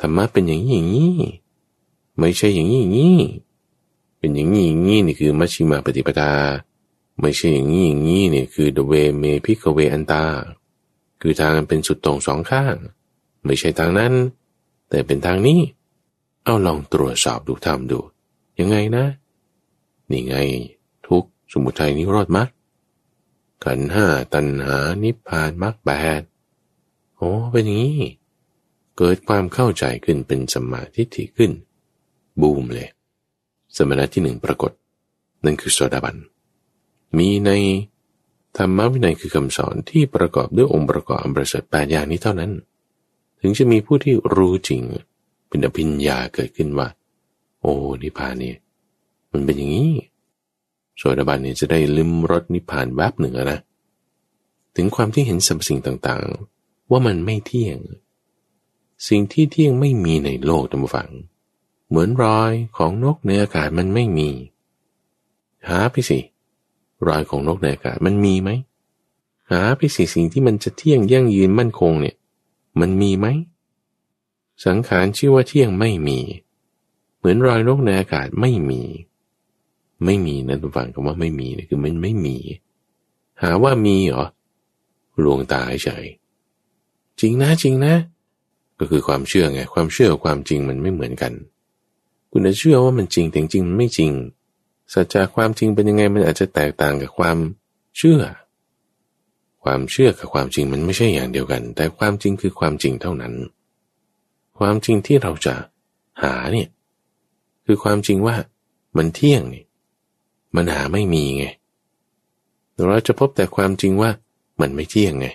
[0.00, 1.14] ธรรมะเป็นอย่างนี้อย่างนี้
[2.18, 3.18] ไม่ใช่อย่างนี้อย่างนี้
[4.18, 6.32] เป็นอย่างนี้อย่างนี้นี่คือมัชฌิมาปฏิปทา
[7.20, 10.24] ไม่ใช่อย่างนี้อย่างนี้นี่คือเทฺวเม ภิกฺขเว อนฺตา
[11.20, 12.76] คือทางเป็นสุดโต่งสองข้าง
[13.44, 14.12] ไม่ใช่ทางนั้น
[14.88, 15.60] แต่เป็นทางนี้
[16.44, 17.98] เอาลองตรวจสอบดูทำดู
[18.58, 19.04] ยังไงนะ
[20.10, 20.36] นี่ไง
[21.06, 22.48] ทุกสมุทัยนิโรธมรรค
[23.64, 26.22] ขันห้าตัณหานิพพานมรรคแปด
[27.16, 28.00] โอ้เป็นอย่างนี้
[28.98, 31.52] เกิดความเข้าใจขึ้นเป็นสมาธิที่ขึ้น
[32.40, 32.88] บูมเลย
[33.76, 34.72] สมณะที่หนึ่งปรากฏ
[35.44, 36.16] นั่นคือโสดาบัน
[37.18, 37.50] มีใน
[38.56, 42.52] ธรรมวินัยคือคำสอนที่ประกอบด้วยองค์ประกอบอันประเสริฐแปดอย่างนี้เท่านั้น
[43.40, 44.82] ถึงจะมีผู้ที่รู้จริง
[45.54, 46.88] เป็นอภิญญาเกิดขึ้นว่า
[47.60, 48.54] โอ้นิพพานนี่
[49.32, 49.92] มันเป็นอย่างนี้
[50.96, 53.60] โสดาบันเนี่ยจะได้ลืมรสนิพพานแวบหนึ่งนะ
[54.76, 57.78] ถึงความที่เห็นสรรพสิ่งต่างๆ ว่ามันไม่เที่ยง
[59.08, 61.10] สิ่งที่เที่ยงไม่มีในโลกธรรมฝัง
[61.88, 64.30] เหมือนรอยของนกในอากาศมันไม่มี
[65.68, 66.18] หาไปสิ
[67.08, 68.50] รอยของนกในอากาศมันมีไหม
[69.50, 72.16] หาไปสิสิ่งที่มันจะเที่ยงยั่งยืนมั่นคงเนี่ย
[72.80, 73.26] มันมีไหม
[74.64, 76.18] สังขารชื่อว่าเที่ยงไม่มี
[77.18, 78.82] เหมือนรอยนกในอากาศไม่มี
[80.04, 82.36] ไม่มีนะทุกฝั่งคำว่าไม่มีคือมันไม่มี
[83.42, 84.24] หาว่ามีเหรอ
[85.24, 86.06] ลวงตาเฉย
[87.20, 87.94] จริงนะจริงนะ
[88.78, 91.32] ก็คือความเชื่อไงความเชื่อความจริงมันไม่เหมือนกัน
[92.30, 94.12] คุณจะเชื่อว่ามันจริงแต่จริงมันไม่จริง
[94.92, 97.38] สัจจะความจริงเป็นยังไงมันอาจจะแตกต่างกับความ
[97.98, 98.20] เชื่อ
[99.62, 103.34] ความเชื่อกับความจริงมันไม่ใช่อย่างเดียวกัน แต่ความจริงคือความจริงเท่านั้น
[104.58, 105.54] ความจริงที่เราจะ
[106.22, 106.68] หาเนี่ย
[107.64, 108.36] คือความจริงว่า
[108.96, 109.64] มันเที่ยงนี่
[110.56, 111.44] มันหาไม่มีไง
[112.88, 114.10] เราจะพบแต่ความจริงว่า
[114.60, 115.26] มันไม่เที่ยงไง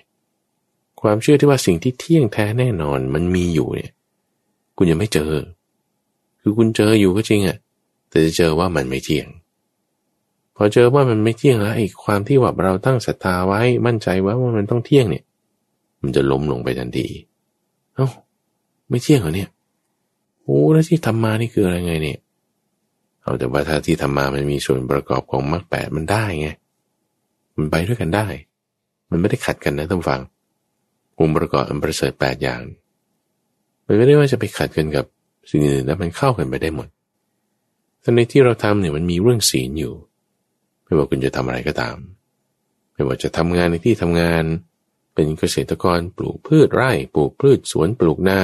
[1.02, 3.92] ความเชื่อที่ว่าสิ่งที่เที่ยงแท้แน่นอนมันมีอยู่เนี่ย
[4.78, 5.32] คุณยังไม่เจอ
[6.42, 7.58] คือคุณเจออยู่ก็จริงอะ
[8.10, 9.28] แต่จะเจอว่ามันไม่เที่ยง
[10.56, 15.24] พอเจอว่ามันไม่เที่ยงแล้วไอ้ความที่ว่าเราตั้งศรัทธาไว้มั่นใจไว้ว่ามันต้องเที่ยงเนี่ย
[16.02, 17.08] มันจะล้มลงไปทันที
[17.96, 18.08] เอ้า
[18.90, 19.50] ไม่เที่ยงเหรอเนี่ย
[20.44, 22.20] โอ้แล้วที่ทำมานี่คืออะไรไงเนี่ย
[23.22, 26.50] เอาแต่ว่าถ้าที่ทำมามันมีส่วนประกอบของมรรคแปดมันได้ไง
[27.58, 28.28] มันไปด้วยกันได้
[29.10, 30.22] มันไม่ได้ขัดกันนะท่านฟัง
[31.20, 32.62] องค์ประกอบอันประเสริฐแปดอย่าง
[33.86, 35.06] มันไม่ได้ว่าจะไปขัดกันกับ
[35.50, 36.88] สิ่งอื่นแล้วมันเข้ากันไปได้หมด
[38.02, 39.94] แต่ในที่เราทำเนี่ยมันมีเรื่องศีลอยู่
[40.84, 41.98] ไม่ว่าคุณจะทำอะไรก็ตาม
[42.94, 44.44] ไม่ว่าจะทำงานในที่ทำงาน
[45.14, 48.42] เป็นเกษตรกรปลูกพืชไร่ ปลูกพืชสวนปลูกนา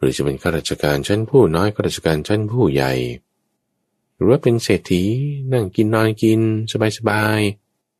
[0.00, 2.92] หรือจะเป็นข้าราชการชั้นผู้น้อยข้าราชการชั้นผู้ใหญ่
[4.14, 5.02] หรือว่าเป็นเศรษฐี
[5.52, 6.40] นั่งกินนอนกิน
[6.98, 7.40] สบาย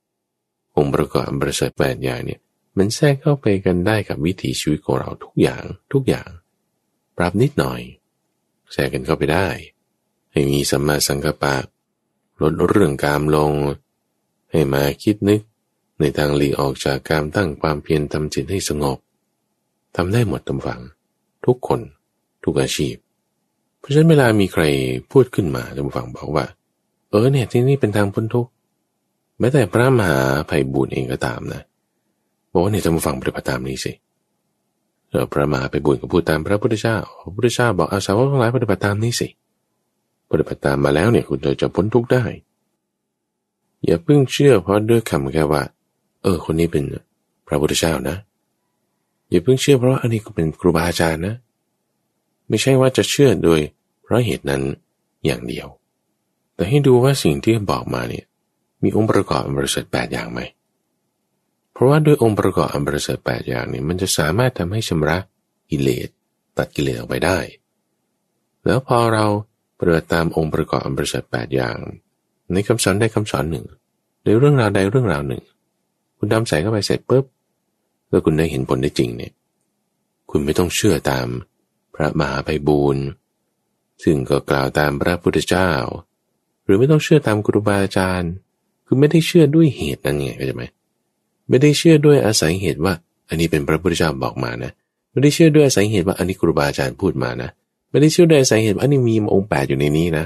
[0.08, 2.40] ๆองค์ประกอบบริษัทแปดอย่างเนี่ย
[2.76, 6.28] มันแทรกเข้าไปกันได้กับวิถีชีวิตของเราทุกอย่างทุกอย่าง
[7.16, 7.80] ปรับนิดหน่อย
[8.72, 9.48] แทรกกันเข้าไปได้
[10.32, 11.56] ให้มีสัมมาสังกัปปะ
[12.42, 13.52] ลดเรื่องกามลง
[14.50, 15.40] ให้มาคิดนึก
[16.00, 18.98] ในทางหลีกออกจากการตั้งความเพียรทำจิตให้สงบ
[19.96, 20.80] ทำได้หมดตำฝัง
[21.50, 21.80] ทุกคน
[22.44, 22.94] ทุกอาชีพ
[23.78, 24.62] เพราะฉะนั้นเวลามีใคร
[25.12, 26.44] พูดขึ้นมาตำฝังบอกว่า
[27.10, 28.50] เออเนี่ยที่นี่เป็นทางพ้นทุกข์
[29.38, 30.20] แม้แต่พระมหา
[30.50, 31.62] ภัยบุญเองก็ตามนะ
[32.52, 33.92] บอกว่าเนี่ยจะมาฟังปฏิบัติตามนี้สิ
[35.10, 39.28] เออพระมหาไปบุญกับพูดตามพระพุทธเจ้าพระพุทธเจ้าบอกเอาสาวกทั้งหลายปฏิบัติตามนี้สิ
[40.30, 42.22] ปฏิบัติตามมาแล้วเนี่ยคุณจะพ้นทุกข์ได้
[43.84, 45.62] อย่าเพิ่งเชื่อเพราะด้วยคำแค่ว่า
[46.22, 46.84] เออ คนนี้เป็น
[47.46, 48.16] พระพุทธเจ้านะ
[49.30, 51.34] อย่าเพิ่งเชื่อเพราะอันนี้ก็เป็นครูบาอาจารย์นะ
[52.48, 53.60] ไม่ใช่ว่าจะเชื่อโดย
[54.02, 54.62] เพราะเหตุนั้น
[55.24, 55.66] อย่างเดียว
[56.54, 58.24] แต่ให้ดูว่าสิ่งที่บอกมาเนี่ย
[58.82, 60.40] มีองค์ประกอบอันบริสุทธิ์แปดอย่างไหม
[61.72, 65.18] เพราะว่าด้วยองค์ประกอบอันประเสริฐแปดอย่างนี้มันจะสามารถทำให้ชำระ
[65.70, 66.08] กิเลส
[66.58, 67.38] ตัดกิเลสออกไปได้
[68.66, 69.26] แล้วพอเรา
[69.78, 71.76] ปฏิบัติตามองค์ประกอบอันประเสริฐแปดอย่าง
[72.52, 73.66] ในคำสอนได้คำสอนหนึ่ง
[74.24, 75.42] ในเรื่องราวใดเรื่องราวหนึ่ง
[76.18, 77.24] คุณดำใส่เข้าไปเสร็จปุ๊บ
[78.10, 79.32] แล้วคุณได้เห็นผลได้จริงเนี่ย
[80.30, 81.26] คุณไม่ต้องเชื่อตาม
[81.94, 83.04] พระมหาไพบูรณ์
[84.02, 85.70] ซึ่งก็กล่าวตามพระพุทธเจ้า
[86.64, 88.32] หรือไม่ต้องเชื่อตามครูบาอาจารย์
[88.86, 90.64] คือไม่ได้เชื่อด้วยเหตุนั้นไงเข้าใจไหม
[91.48, 92.94] ไม่ได้เชื่อด้วยอาศัยเหตุว่า
[93.28, 94.70] อันนี้เป็นพระพุทธเจ้าบอกมานะ
[95.10, 97.50] ไม่ได้เชื่อด้วยอาศัยเหตุว่าอันนี้ครูบาอาจารย์พูดมานะ
[97.90, 100.24] ไม่ได้เชื่อด้วยอาศัยเหตุว่าอันนี้มีองค์แปดอยู่ในนี้นะ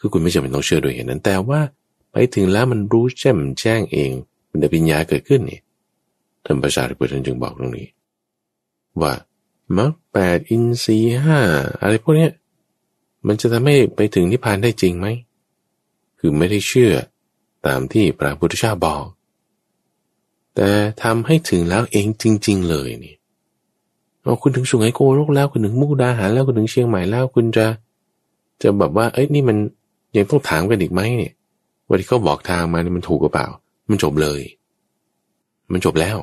[0.04, 1.60] ือคุณไม่จำเป็นต้องเชื่อด้วยเหตุนั้น แต่ว่า
[2.12, 4.10] ไปถึงแล้วมันรู้แจ่มแจ้งเอง
[4.50, 5.60] มันได้ปัญญาเกิดขึ้นนี่
[6.44, 7.88] ท่านพระสารีบุตรจึงบอกตรงนี้
[9.00, 9.12] ว่า
[9.76, 11.40] มรรคแปดอินทรีห้า
[11.80, 12.28] อะไรพวกนี้
[13.26, 15.06] มันจะทำให้ไปถึงนิพพานได้จริงไหม
[16.18, 16.92] คือไม่ได้เชื่อ
[17.66, 19.04] ตามที่พระพุทธเจ้าบอก
[20.54, 20.68] แต่
[21.02, 23.14] ทำให้ถึงแล้วเองจริง ๆ เลยนี่
[24.22, 27.66] เอาคุณถึงสุงไหโกโลกแล้วคุณถึงมุกดาหารแล้วคุณถึงเชียงใหม่แล้วคุณจะ
[28.62, 29.56] จะแบบว่า เอ้ยนี่มัน
[30.16, 31.32] ยังต้องถามกันอีกไหมเนี่ย
[31.86, 33.46] ว่าที่เขาบอกทางมานี่มันถูกหรือเปล่า
[33.90, 34.40] มันจบเลย
[35.72, 36.16] มันจบแล้ว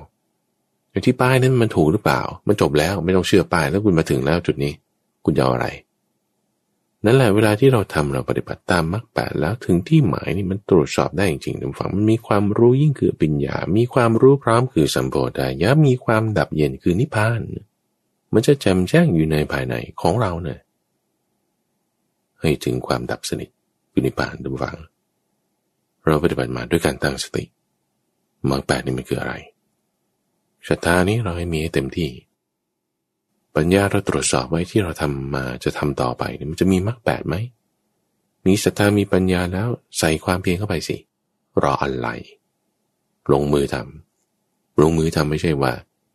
[0.89, 4.73] อย่างที่ป้ายนั้นมันถูกหรือเปล่า มันจบแล้วไม่ต้องเชื่อป้ายแล้วคุณมาถึงแล้วจุดนี้
[5.25, 5.67] คุณจะอะไร
[7.05, 17.41] นั่นแหละเวลาที่เราทำเราปฏิบัติตามมรรคแปดแล้วถึงที่หมายนี่มันตรวจสอบได้จริงๆทุกฝั่งมันมีความรู้ยิ่งคือปัญญา มีความรู้พร้อมคือสัมโพธายะมีความดับเย็นคือนิพพาน
[18.33, 20.59] มันจะแจ่มแจ้งอยู่ในภายในของเราเนี่ย
[22.41, 23.49] ให้ถึงความดับสนิท
[23.91, 24.77] คือนิพพานทุกฝั่ง
[26.05, 27.43] เราปฏิบัติมาด้วยการตั้งสติ
[28.49, 29.33] มรรคแปดนี่มันคืออะไร
[30.67, 32.09] ศรัทธานี้เราให้มีให้เต็มที่
[33.55, 37.35] ปัญญาเราตรวจสอบไว้ที่เราทำมาจะทำต่อไปมันจะมีมรรคแปดไหม
[38.45, 39.67] มีศรัทธามีปัญญาแล้ว
[39.99, 40.97] ใส่ความเพียรเข้าไปสิ
[41.63, 42.07] รออะไร
[43.31, 45.71] ลงมือทำลงมือทำไม่ใช่ว่า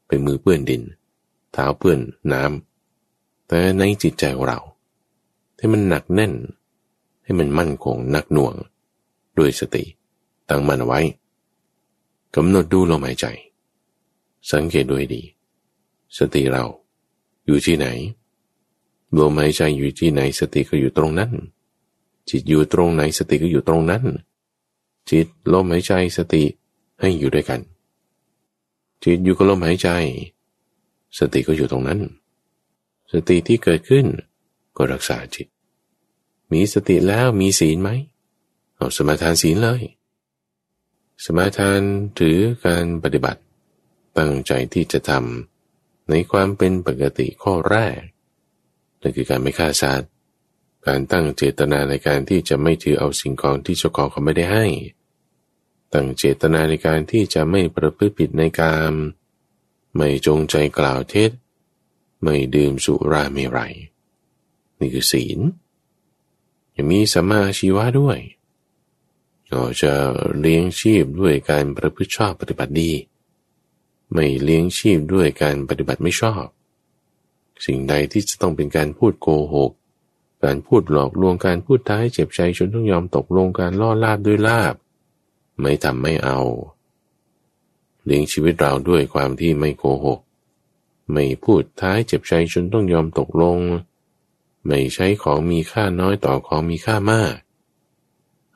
[0.09, 0.83] เป็นมือเปื้อนดิน
[1.53, 2.01] เท้าเปื้อน
[2.33, 4.61] น้ำแต่ในจิตใจของเรา
[5.59, 6.33] ให้มันหนักแน่น
[7.25, 8.55] ให้มันมั่นคงหนักหน่วง
[9.39, 9.85] ด้วยสติ
[10.49, 11.01] ตั้งมันไว้
[12.37, 13.27] กำหนดดูลมหายใจ
[14.51, 15.23] สังเกตด้วยดี
[16.19, 16.65] สติเรา
[17.47, 17.87] อยู่ที่ไหน
[19.19, 21.33] ลมหายใจอยู่ที่ไหนสติก็อยู่ตรงนั้น
[22.29, 24.05] จิตอยู่ตรงไหนสติก็อยู่ตรงนั้น
[25.11, 26.43] จิตลมหายใจสติ
[27.01, 27.61] ให้อยู่ด้วยกัน
[29.03, 29.89] จิตอยู่กับลมหายใจ
[31.19, 32.01] สติก็อยู่ตรงนั้น
[33.13, 34.07] สติที่เกิดขึ้น
[34.77, 35.47] ก็รักษาจิต
[36.53, 37.91] มีสติแล้วมีศีลไหม
[38.77, 39.83] เอาสมาทานศีลเลย
[41.25, 41.81] สมาทาน
[42.19, 43.41] ถือการปฏิบัติ
[44.19, 48.01] ตั้งใจที่จะทำในความเป็นปกติข้อแรก
[49.01, 50.11] นั่นคือการไม่ฆ่าสัตว์
[50.87, 54.67] การตั้งเจตนาในการที่จะไม่ถือเอาสิ่งของที่เจ้าของเขาไม่ได้ให้
[55.93, 58.91] ตั้งเจตนาในการที่จะไม่ประพฤติผิดในการ
[59.97, 61.31] ไม่จงใจกล่าวเท็จ
[62.23, 63.75] ไม่ดื่มสุราเมรัย
[64.79, 65.39] นี่คือศีล
[66.77, 68.19] ยังมีสัมมาชีวะด้วย
[69.51, 69.93] ก็จะ
[70.41, 72.93] เลี้ยงชีพด้วยการประพฤติชอบปฏิบัติดี
[74.13, 76.45] ไม่เลี้ยงชีพด้วยการปฏิบัติไม่ชอบ
[77.67, 79.73] สิ่งใดที่จะต้องเป็นการพูดโกหก
[80.45, 84.75] การพูดหลอกลวงการพูดท้ายเจ็บใจจนต้องยอมตกลงการล่อลาบด้วยลาบ
[85.61, 86.41] ไม่ทำไม่เอา
[88.05, 90.21] เลี้ยงชีวิตเราด้วยความที่ไม่โกหก
[91.13, 93.59] ไม่พูดท้ายเจ็บใจจนต้องยอมตกลง
[94.67, 97.35] ไม่ใช้ของมีค่าน้อยต่อของมีค่ามาก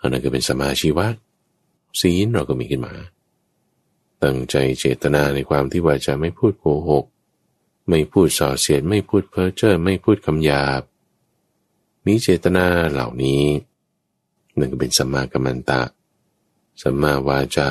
[0.01, 1.07] อันนั้นก็เป็นสมาชีวะ
[2.01, 2.95] ศีลเราก็มีขึ้นมา
[4.23, 7.05] ตั้งใจเจตนาในความที่ว่าจะไม่พูดโกหก
[7.89, 10.83] ไม่พูดส่อเสียด ไม่พูดเพ้อเจ้อ ไม่พูดคำหยาบ
[12.07, 13.45] มีเจตนาเหล่านี้
[14.57, 15.83] หนั่นก็เป็นสัมมากัมมันตะ
[16.83, 17.71] สัมมาวาจา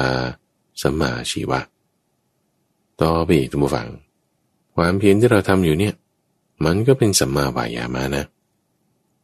[0.81, 1.61] สัมมาชีวะ
[3.01, 3.89] ต่อไปอีกทุกฝัง
[4.75, 5.95] ความเพียรที่เราทำอยู่เนี่ย
[6.65, 8.25] มันก็เป็นสัมมาวายามานะ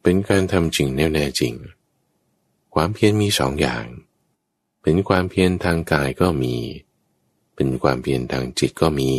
[0.02, 1.54] เป็นการทำจริงแน่แน่จริง
[2.74, 3.84] ความเพียรมีสองอย่าง
[4.82, 6.54] เป็นความเพียรทางกายก็มี
[7.54, 9.10] เป็นความเพียรทางจิตก็มี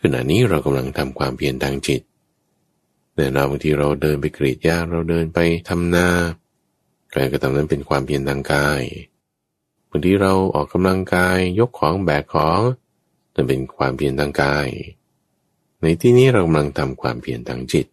[0.00, 2.02] ขณะนี้เรากำลังทำความเพียรทางจิต
[3.14, 5.38] แต่เราบางทีเราเดินไปกรีดยาเราเดินไป
[5.68, 6.08] ทำนา
[7.14, 8.82] การกระทำนั้นเป็นความเพียรทางกาย
[9.90, 12.60] บางทีเราออกกำลังกายยกของแบกของ
[13.34, 14.68] นั่นเป็นความเพียรทางกาย
[15.80, 17.86] ในที่นี้เรากำลังทำความเพียรทางจิต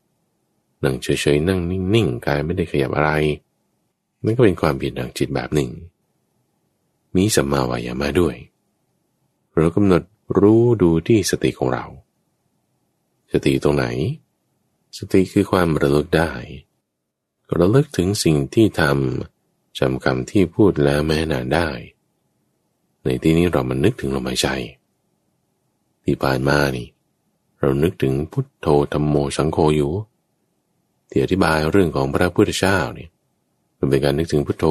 [0.83, 1.59] นั่งเฉยๆนั่ง
[1.93, 3.11] นิ่งๆกายไม่ได้ขยับอะไร
[4.23, 5.69] นั่นก็เป็นความเปลี่ยนทางจิตแบบหนึ่ง
[7.15, 8.35] มีสัมมาวายามะด้วย
[9.61, 10.03] เรากำหนด
[10.39, 11.85] รู้ดูที่สติของเรา
[13.31, 13.85] สติตรงไหน
[14.97, 16.31] สติคือความระลึกได้
[17.57, 21.69] ระลึกถึงสิ่งที่ทำจำคำที่พูดแล้วแม้นานได้
[23.03, 24.47] ในที่นี้เรามันนึกถึงลมหายใจ
[26.03, 26.87] ที่ผ่านมานี่
[27.59, 29.93] เรานึกถึงพุทโธธรรมโมสังโฆอยู่
[31.09, 33.09] ที่อธิบายเรื่องของพระพุทธเจ้าเนี่ย
[33.77, 34.65] มันเป็นการนึกถึงพุทโธ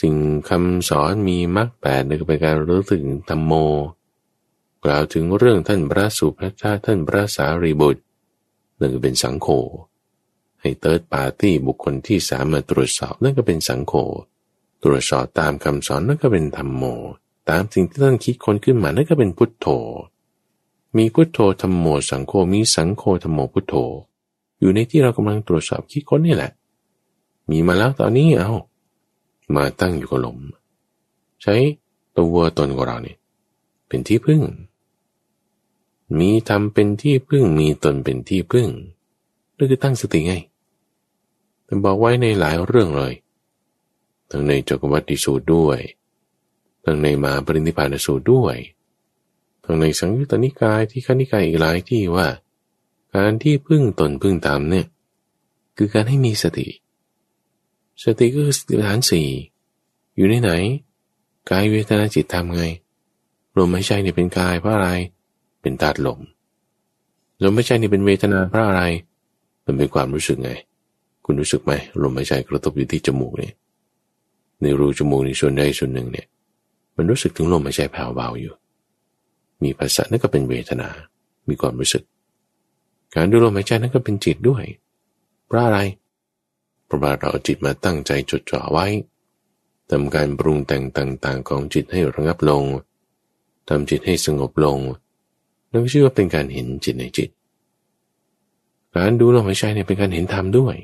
[0.00, 0.14] สิ่ง
[0.48, 3.52] คำสอนมีมรรคแปดนี่ก็เป็นการรู้ถึงธรรมโม
[4.84, 8.02] กล่าวถึงเรื่องท่านพระสุภาชาท่านพระสารีบุตร
[8.78, 9.48] นั่นก็เป็นสังโฆ
[10.60, 13.94] ให้เติร์ดปาร์ตี้บุคคลที่สามมาตรวจสอบนั่นก็เป็นสังโฆ
[14.82, 16.82] ตรวจสอบตามคำสอนนั่นก็เป็นธรรมโม
[17.50, 19.66] ตามสิ่งที่ท่านคิดคนขึ้นมานั่นก็เป็นพุทโธ
[20.96, 23.74] มีพุทโธธรรมโม สังโฆมีสังโฆธรรมโมพุทโธ
[24.60, 26.52] อยู่ในที่เรากำลังตรวจสอบคิดค้นนี่แหละ
[27.50, 28.50] มีมาแล้วตอนนี้เอา
[29.56, 30.38] มาตั้งอยู่กับลม
[31.42, 31.54] ใช้
[32.18, 33.18] ตัวตนของเราเนี่ย
[33.88, 34.42] เป็นที่พึ่ง
[36.18, 38.68] มีทำเป็นที่พึ่งมีตนเป็นที่พึ่ง
[39.56, 40.34] นั่นคือตั้งสติไง
[41.64, 43.14] แต่บอกไว้ในหลายเรื่องเลย
[44.30, 45.78] ทั้งในจักรวัติสูตรด้วย
[46.84, 48.56] ทั้งในมาปรินิพานสูตรด้วย
[49.64, 52.28] ทั้งในสังยุตตนิกายที่ขณิกายอีกหลายที่ว่า
[53.14, 54.86] การที่พึ่งตนพึ่งตามเนี่ย
[55.76, 56.66] คือการให้มีสติ
[58.02, 59.28] สติก็คือสติปัฏฐานสี่
[60.16, 60.50] อยู่ในไหน
[61.50, 62.62] กายเวทนาจิตทำไง
[63.58, 64.90] ลมหายใจเนี่ยเป็นกายเพราะอะไร
[65.62, 66.18] เป็นธาตุลม
[67.42, 68.82] ลมหายใจเนี่ยเป็นเวทนาเพราะอะไร
[69.64, 70.50] มันเป็นความรู้สึกไง
[71.24, 71.72] คุณรู้สึกไหม
[72.02, 73.54] ลมหายใจกระทบอยู่ที่จมูกเนี่ย
[74.62, 76.26] ในรูจมูกในส่วนใดส่วนหนึ่งเนี่ย
[76.96, 78.54] มันรู้สึกถึงลมหายใจแผ่วเบาอยู่
[79.62, 80.88] มีภาษานั่นก็เป็นเวทนา
[81.48, 82.02] มีความรู้สึก
[83.14, 84.64] การดูลมหายใจนั่นก็เป็นจิตด้วย
[85.46, 88.86] เพราะอะไรเพราะว่าเราจิตมาตั้งใจจดจ่อไว้
[89.90, 92.64] ทำการปรุงแต่งต่างๆ ของจิตให้ระงับลง
[93.68, 94.78] ทำจิตให้สงบลง
[95.70, 97.28] นั่นก็ชื่อว่าเป็นการเห็นจิตในจิต
[98.94, 100.76] การดูลมหายใจเนี่ยเป็นการเห็นธรรมด้วย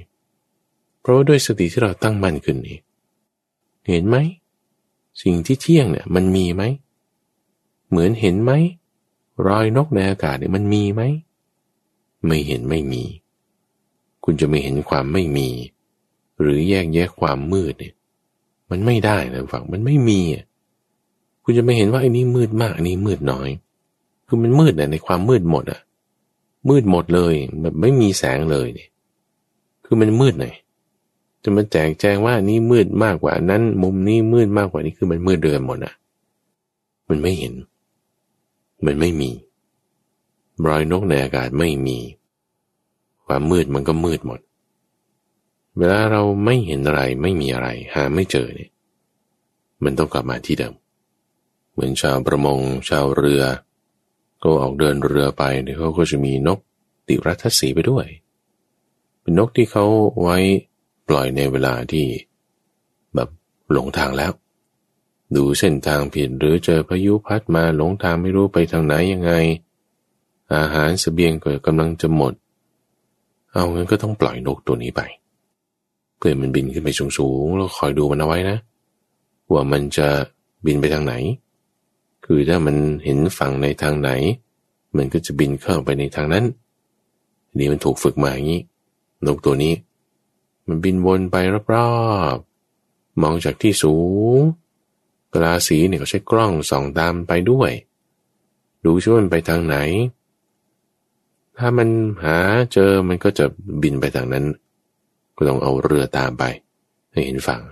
[1.01, 2.79] เพราะว่าด้วยสติที่เราตั้งมั่นขึ้นนี่
[3.89, 4.17] เห็นไหม
[5.23, 6.63] สิ่งที่เที่ยงเนี่ยมันมีไหม
[7.89, 8.53] เหมือนเห็นไหม
[9.47, 11.03] รอยนกในอากาศเนี่ยมันมีไหม
[12.27, 13.03] ไม่เห็นไม่มี
[14.25, 15.49] คุณจะไม่เห็นความไม่มี
[16.41, 17.95] หรือแยกแยะความมืดเนี่ย
[18.71, 20.21] มันไม่ได้นะฝังมันไม่มี
[21.43, 23.49] คุณจะไม่เห็นว่าไอ้นี้มืดมากอันนี้มืดน้อย
[24.27, 25.81] คือมันมืดเนี่ยในความมืดหมดอะ
[26.69, 28.89] มืดหมดเลยแบบไม่มีแสงเลยเนี่ย
[29.85, 30.55] คือมันมืดหน่อย
[31.43, 35.95] จะมาแจกแจงว่านี่มืดมากกว่านั้น มุมนี้มืดมากกว่านี้คือมันมืดเดือนหมดอะ
[37.09, 37.53] มันไม่เห็น
[38.87, 39.31] มันไม่มี
[40.67, 41.99] รอยนกในอากาศไม่มี
[43.27, 44.41] ความมืดมันก็มืดหมด
[45.79, 48.71] เวลาเราไม่เห็นอะไรไม่มีอะไร หาไม่เจอเนี่ย
[49.85, 50.75] มันต้องกลับมาที่เดิม
[51.73, 53.43] เหมือนชาวประมง ชาวเรือ
[54.43, 56.59] ก็ออกเดินเรือไปเนี่ยเขาก็จะมีนก
[57.09, 58.07] ติรัตสีไปด้วย
[59.21, 59.85] เป็นนกที่เขา
[60.23, 60.39] ไว้
[61.09, 62.07] ปล่อยในเวลาที่
[63.15, 63.29] แบบ
[63.73, 64.33] หลงทางแล้ว
[65.37, 69.33] ดูเส้นทางผิดหรือเจอพายุพัดมาหลงทางไม่รู้ไปทางไหนยังไง
[70.55, 72.33] อาหารสเสบียงก็กำลังจะหมด
[73.53, 75.03] เอางั้นก็ต้องปล่อยนกตัวนี้ไป
[76.25, 78.59] เพื่อมันบินขึ้นไปสูงๆแล้วคอยดูมันเอาไว้นะ
[79.53, 80.09] ว่ามันจะ
[80.67, 81.15] บินไปทางไหน
[82.25, 84.11] คือถ้ามันเห็นฝั่งในทางไหน
[84.97, 86.45] มันก็จะบินเข้าไปในทางนั้น
[87.59, 88.63] นี่มันถูกฝึกมาอย่างนี้
[89.27, 89.75] นกตัวนี้
[90.67, 91.37] มันบินวนไป
[91.75, 91.95] รอ
[92.35, 93.97] บๆมองจากที่สู
[94.37, 94.39] ง
[95.35, 97.71] กลาสีเนี่ยเขาใช้กล้องส่องตามไปด้วย
[98.85, 99.77] ดูช่วยมันไปทางไหน
[101.59, 101.89] ถ้ามัน
[102.25, 102.37] หา
[102.73, 103.45] เจอมันก็จะ
[103.83, 104.45] บินไปทางนั้น
[105.37, 106.45] ก็ต้องเอาเรือตามไป
[107.13, 107.63] ให้เห็นฝั่ง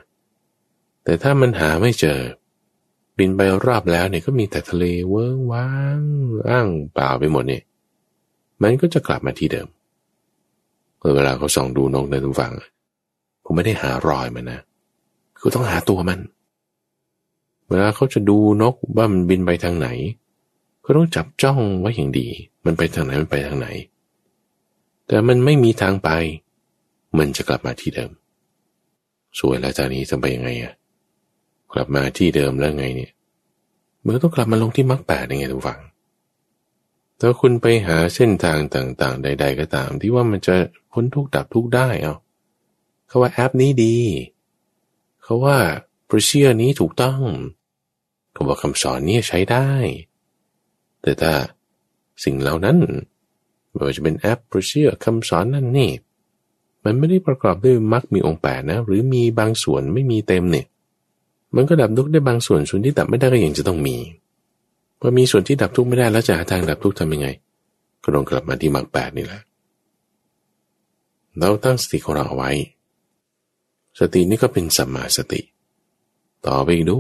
[1.05, 2.19] แต่ถ้ามันหาไม่เจอ
[3.19, 6.01] บินไปรอบแล้วเนี่ยก็มีแต่ทะเลเวิ้งว้าง
[6.49, 7.63] อ้างเปล่าไปหมดเนี่ย
[8.63, 9.69] มันก็จะกลับมาที่เดิม
[11.15, 12.53] เวลาเขาส่องดูนกในทุกฝั่ง
[13.45, 14.61] ผมไม่ได้หารอยมันนะ
[15.39, 16.21] คือต้องหาตัวมัน
[17.69, 19.89] เวลาเขาจะดูนกว่ามันบินไปทางไหน
[20.85, 22.29] ก็ต้องจับจ้องไว้อย่างดี
[22.65, 23.69] มันไปทางไหนมันไปทางไหน
[25.07, 26.11] แต่มันไม่มีทางไป
[27.19, 28.11] มันจะกลับมาที่เดิม
[29.39, 30.73] สวยแล้วจากนี้จะไปยังไงอะ
[31.73, 33.13] กลับมาที่เดิมแล้วไงเนี่ย
[34.05, 35.81] มันต้องกลับมาลงที่มรรคแปดยังไงทุกฝัง
[37.21, 40.55] ถ้าคุณไปหาเส้นทางต่างๆ ใด ๆ ก็ตาม ที่ว่ามันจะ
[40.93, 42.15] พ้นทุกดับทุกได้เอา
[43.09, 43.97] เขาว่าแอปนี้ดี
[45.23, 45.57] เขาว่า
[46.07, 47.21] โปรเซียนี้ถูกต้อง
[48.33, 49.69] เขาบอกคำสอนนี้ใช้ได้
[51.03, 51.33] แต่ถ้า
[52.25, 52.79] สิ่งเหล่านั้น
[53.71, 55.91] ไม่ว่าจะเป็นแอปโปรเซียคำสอนนั่นนี่
[56.85, 60.67] มันไม่ได้ประกอบด้วยมักมีองค์แปดนะ หรือมีบางส่วนไม่มีเต็มเนี่ย
[61.57, 63.97] มันก็ดับทุกข์ได้บางส่วนส่วนที่ดับไม่ได้ก็ยังจะต้องมี
[65.01, 67.29] พอมีส่วนที่ดับทุกข์ไม่ได้แล้วจะหาทางดับทุกข์ทำยังไง
[68.03, 69.41] ก็ต้องกลับมาที่มรรคแปดนี่แหละ
[71.39, 72.51] เราตั้งสติของเราเอาไว้
[73.99, 75.41] สตินี่ก็เป็นสัมมาสติ
[76.47, 76.99] ต่อไปอีกดู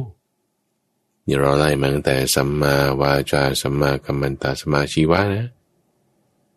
[1.27, 5.47] นี่เราไล่มาตั้งแต่สัมมาวาจาสัมมากัมมันตาสัมมาชีวะนะ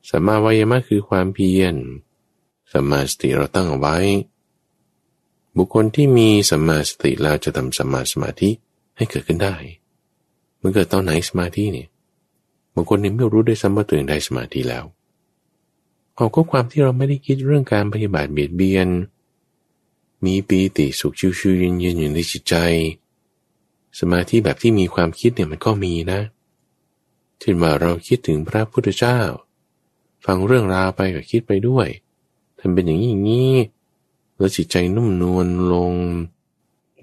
[0.09, 1.75] สัมมาวายมะคือความเพียร
[2.75, 3.97] สัมมาสติเราตั้งเอาไว้
[5.57, 8.49] บุคคลที่มีสัมมาสติแล้วจะทำสัมมาสมาธิ
[8.97, 9.55] ให้เกิดขึ้นได้
[10.61, 11.87] มันเกิดตอนไหนสมาธิเนี่ย
[12.73, 14.85] บางคนนี่ไม่รู้ด้วยซ้ำว่าตัวเองได้สมาธิแล้ว
[16.15, 18.87] เอาก็ความที่เราไม่ได้คิดเรื่องการปฏิบัติเบียดเบียน
[20.25, 22.55] มีปีติสุขชิวๆเย็นๆอยู่ในจิตใจ
[23.99, 26.21] สมาธิแบบที่มีความคิดเนี่ยมันก็มีนะ
[27.39, 29.19] เช่นว่าเราคิดถึงพระพุทธเจ้า
[30.25, 31.87] ฟังเรื่องราวไปก็คิดไปด้วย
[32.67, 33.55] ทำเป็นอย่างนี้อย่างนี้
[34.37, 35.93] แล้วจิตใจนุ่มนวลลง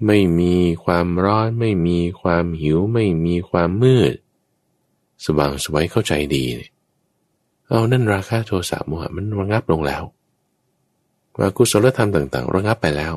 [0.05, 0.53] ไม่มี
[0.83, 4.13] ความร้อน ไม่มีความหิว ไม่มีความมืด
[5.25, 6.71] สว่างสวยเข้าใจดีเนี่ย
[7.69, 10.03] เอานั่นราคาโทสะโมหะมันระงับลงแล้ว
[11.45, 13.13] อากุศลธรรมต่างๆ ระงับไปแล้ว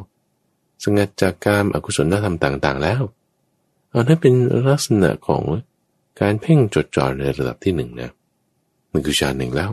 [0.85, 3.03] สงัดจากการอกุศลธรรมต่างๆ แล้ว
[3.91, 4.35] เอาถ้าเป็น
[4.71, 5.43] ลักษณะของ
[6.21, 8.11] การเพ่งจดจ่อในระดับที่หนึ่งนะ
[8.93, 9.71] มันคือฌานหนึ่งแล้ว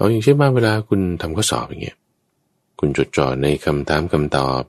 [0.00, 1.96] เอาอย่างเช่นว่าเวลาคุณทำข้อสอบอย่างเงี้ย
[2.78, 4.62] คุณจดจ่อในคำถามคำตอบ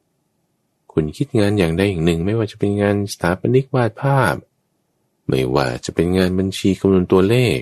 [0.94, 4.36] คุณคิดงานอย่างใดอย่างหนึ่ง ไม่ว่าจะเป็นงานสถาปนิกวาดภาพ
[5.28, 7.60] ไม่ว่าจะเป็นงานบัญชีคำนวณตัวเลข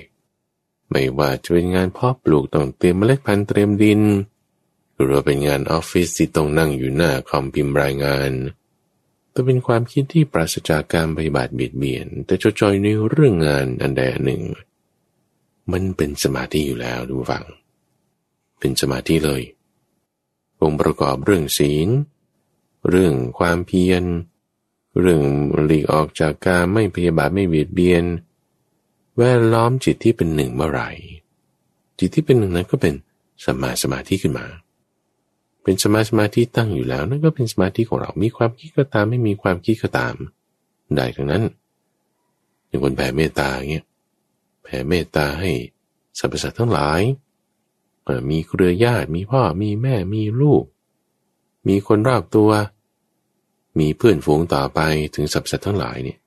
[0.90, 4.00] ไม่ว่าจะเป็นงานเพาะปลูกต้องเตรียมเมล็ดพันธุ์เตรียมดิน
[4.94, 8.32] หรือว่าเป็นงานออฟฟิศที่ต้องนั่งอยู่หน้าคอมพิมพ์รายงาน
[9.30, 14.42] แต่เป็นความคิดที่ปราศจากการปฏิบัติเบียดเบียน แต่จดจ่อยในเรื่องงานอันใดอันหนึ่ง
[15.72, 17.44] มันเป็นสมาธิอยู่แล้วดูฟัง
[18.60, 19.42] เป็นสมาธิเลย
[20.62, 21.88] องค์ประกอบเรื่องศีล
[22.88, 24.04] เรื่องความเพียร
[25.00, 25.22] เรื่อง
[25.66, 28.04] หลีกออกจากการไม่พยาบาทไม่เบียดเบียน
[29.18, 30.90] แวดล้อมจิตที่เป็นหนึ่งเมื่อไหร่
[31.98, 32.94] จิตที่เป็นหนึ่งนั้นก็เป็น
[33.44, 34.46] สมาสมาธิขึ้นมา
[35.62, 40.14] เป็นสมาสมาธิตั้งอยู่แล้วนั่นก็เป็นสมาธิของเรา มีความคิดก็ตามไม่มีความคิดก็ตาม
[40.94, 41.42] ได้ทั้งนั้น
[42.66, 43.86] อย่างคนแผ่เมตตาเงี้ย
[44.70, 45.50] ผ่เมตตาให้
[46.18, 47.00] สรรพสัตว์ทั้งหลาย
[48.30, 50.64] มีเครือญาติ มีพ่อ มีแม่ มีลูก
[51.68, 52.50] มีคนรอบตัว
[53.78, 54.80] มีเพื่อนฝูงต่อไป
[55.14, 56.18] ถึงสรรพสัตว์ทั้งหลายเนี่ย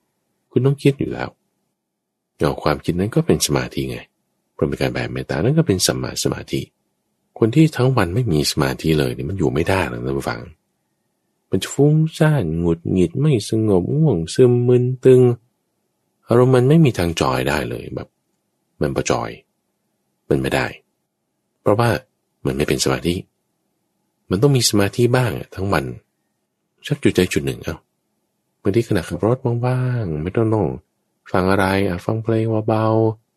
[0.50, 1.28] คุณต้องคิดอยู่แล้ว
[2.38, 3.98] เอาความคิดนั้นก็เป็นสมาธิไง
[4.54, 6.60] เพราะเป็นการแผ่เมตตานั่นก็เป็นสัมมาสมาธิ
[7.38, 10.40] คนที่ทั้งวันไม่มีสมาธิเลยเนี่ยมันอยู่ไม่ได้หรอกนผู้ฟัง
[11.50, 15.20] มันจะฟุ้งซ่านหงุดหงิดไม่สงบง่วงซึมมึนตึง
[16.28, 18.08] อารมณ์มันไม่มีทางจอยได้เลยแบบ
[18.80, 19.30] มันประจอย
[20.28, 20.66] มันไม่ได้
[21.60, 21.90] เพราะว่า
[22.46, 23.14] มันไม่เป็นสมาธิ
[24.30, 25.84] มันต้องมีสมาธิบ้างทั้งวัน
[26.86, 27.76] ชักจุดใจจุดหนึ่งเอา
[28.62, 30.66] บางทีขณะขับรถบ้างๆไม่ต้องต้อง
[31.32, 32.86] ฟังอะไรอะฟังเพลงเบา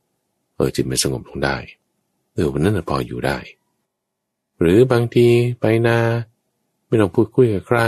[0.03, 1.57] ๆเออจิตมันสงบลงได้
[2.33, 3.37] เออวันนั้นพออยู่ได้
[4.59, 5.27] หรือบางที
[5.59, 5.99] ไปนา
[6.87, 7.79] ไม่ต้องพูดคุยกับใคร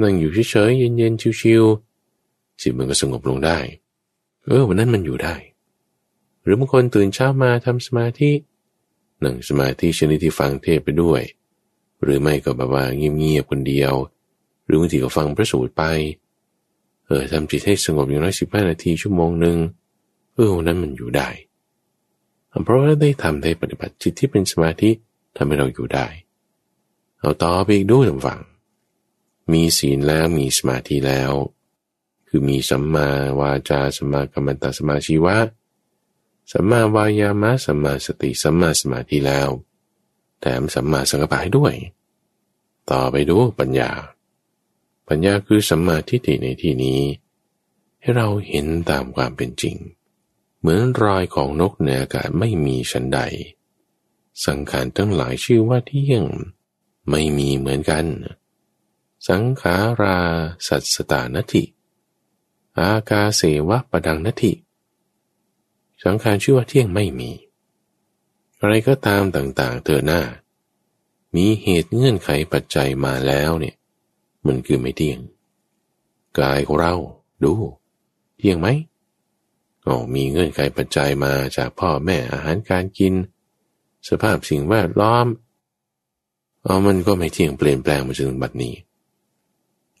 [0.00, 3.58] นั่งอยู่เฉยๆเย็นๆชิวๆสิมันก็สงบลงได้
[4.44, 5.34] เออวันนั้นมันอยู่ได้
[6.46, 8.30] หรือบางคนตื่นเช้ามาทำสมาธิ
[9.20, 11.22] หนึ่งสมาธิชนิดที่ฟังเทศไปด้วย
[12.02, 13.92] หรือไม่ก็แบบว่าเงียบๆคนเดียว
[14.66, 15.82] หรือบางทีก็ฟังพระสูตรไป
[17.06, 19.58] เออทำจิตให้สงบอย่างน้อยสิบห้านาทีชั่วโมงหนึ่ง
[20.34, 21.28] เออนั้นมันอยู่ได้
[22.64, 24.90] เพราะว่าได้ทำได้ปฏิบัติจิตที่เป็นสมาธิ
[25.36, 26.06] ทำให้เราอยู่ได้
[27.18, 28.40] เอาต่อไปอีกดูทำฟัง
[29.52, 31.32] มีศีลแล้วมีสมาธิแล้ว
[32.28, 33.08] คือมีสัมมา
[33.40, 35.36] วาจาสัมมากรรมตสมาชีวะ
[36.52, 39.48] สัมมาวายามะสัมมาสติสัมมาสมาธิแล้ว
[40.40, 41.74] แถมสัมมาสังกัปปะให้ด้วย
[42.90, 43.90] ต่อไปดูปัญญา
[45.08, 47.00] ปัญญาคือสัมมาทิฏฐิในที่นี้
[48.00, 49.76] ให้เราเห็นตามความเป็นจริง
[50.60, 53.20] เหมือนรอยของนกเหนือากาศไม่มีชั้นใด
[54.46, 56.24] สังขารทั้งหลายชื่อว่าเที่ยง
[57.08, 58.04] ไม่มีเหมือนกัน
[59.28, 60.18] สังขารา
[60.68, 61.64] สัตสตานติ
[62.78, 64.52] อากาเสวะปดังนติ
[66.04, 67.30] สังขารชื่อว่าเที่ยงไม่มี
[68.60, 70.20] อะไรก็ตามต่างๆเธอหน้า
[71.36, 73.76] มีเหตุเงื่อนไขปัจจัยมาแล้วเนี่ย
[74.46, 75.20] มันคือไม่เที่ยง
[76.38, 76.94] กายของเรา
[77.44, 77.52] ดู
[78.38, 78.68] เที่ยงไหม
[79.86, 83.14] อ๋อมีเงื่อนไขปัจจัยมาจากพ่อแม่อาหารการกิน
[84.08, 85.26] สภาพสิ่งแวดล้อม
[86.64, 88.74] อ๋อมันก็ไม่เที่ยงเปลี่ยนแปลงมาจนถึงบัดนี้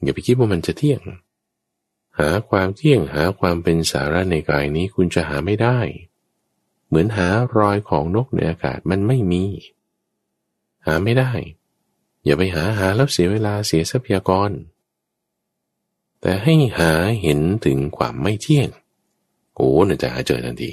[0.02, 1.00] อย่าไปคิดว่ามันจะเที่ยง
[2.18, 5.78] หาความเที่ยงหาความเป็นสาระในกายนี้คุณจะหาไม่ได้
[6.86, 9.44] เหมือนหารอยของนกในอากาศมันไม่มี
[10.86, 11.32] หาไม่ได้
[12.24, 14.50] อย่าไปหาหาแล้วเสียเวลาเสียทรัพยากร
[16.20, 16.92] แต่ให้หา
[17.22, 18.68] เห็นถึงความไม่เที่ยง
[19.54, 20.72] โอ้น่จะหาเจอทันที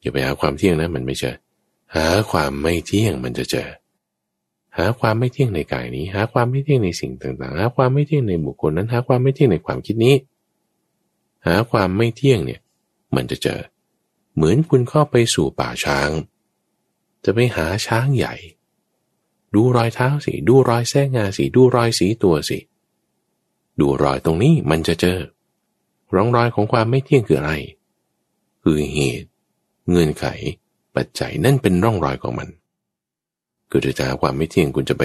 [0.00, 1.36] อย่าไปหาความเที่ยงนะมันไม่เจอ
[1.94, 3.68] หาความไม่เที่ยงมันจะเจอ
[4.78, 10.14] หาความไม่เที่ยงในกายนี้ หาความไม่เที่ยงในสิ่งต่างๆ หาความไม่เที่ยงในบุคคลนั้น หาความไม่เที่ยงในความคิดนี้
[11.46, 12.60] หาความไม่เที่ยงเนี่ย
[13.14, 13.60] มันจะเจอ
[14.34, 16.10] เหมือนคุณเข้าไปสู่ป่าช้าง
[17.24, 18.34] จะไปหาช้างใหญ่
[19.54, 22.58] ดูรอยเท้าสิดูรอยแส้งาสิดูรอยสีตัวสิ
[23.80, 25.18] ดูรอยตรงนี้มันจะเจอ
[26.14, 27.52] ร่องรอยของความไม่เที่ยงคืออะไร
[28.62, 29.28] คือเหตุ
[29.88, 30.24] เงื่อนไข
[30.96, 32.48] ปัจจัยนั่นเป็นร่องรอยของมัน
[33.70, 35.04] คือจะหาความไม่เที่ยงคุณจะไป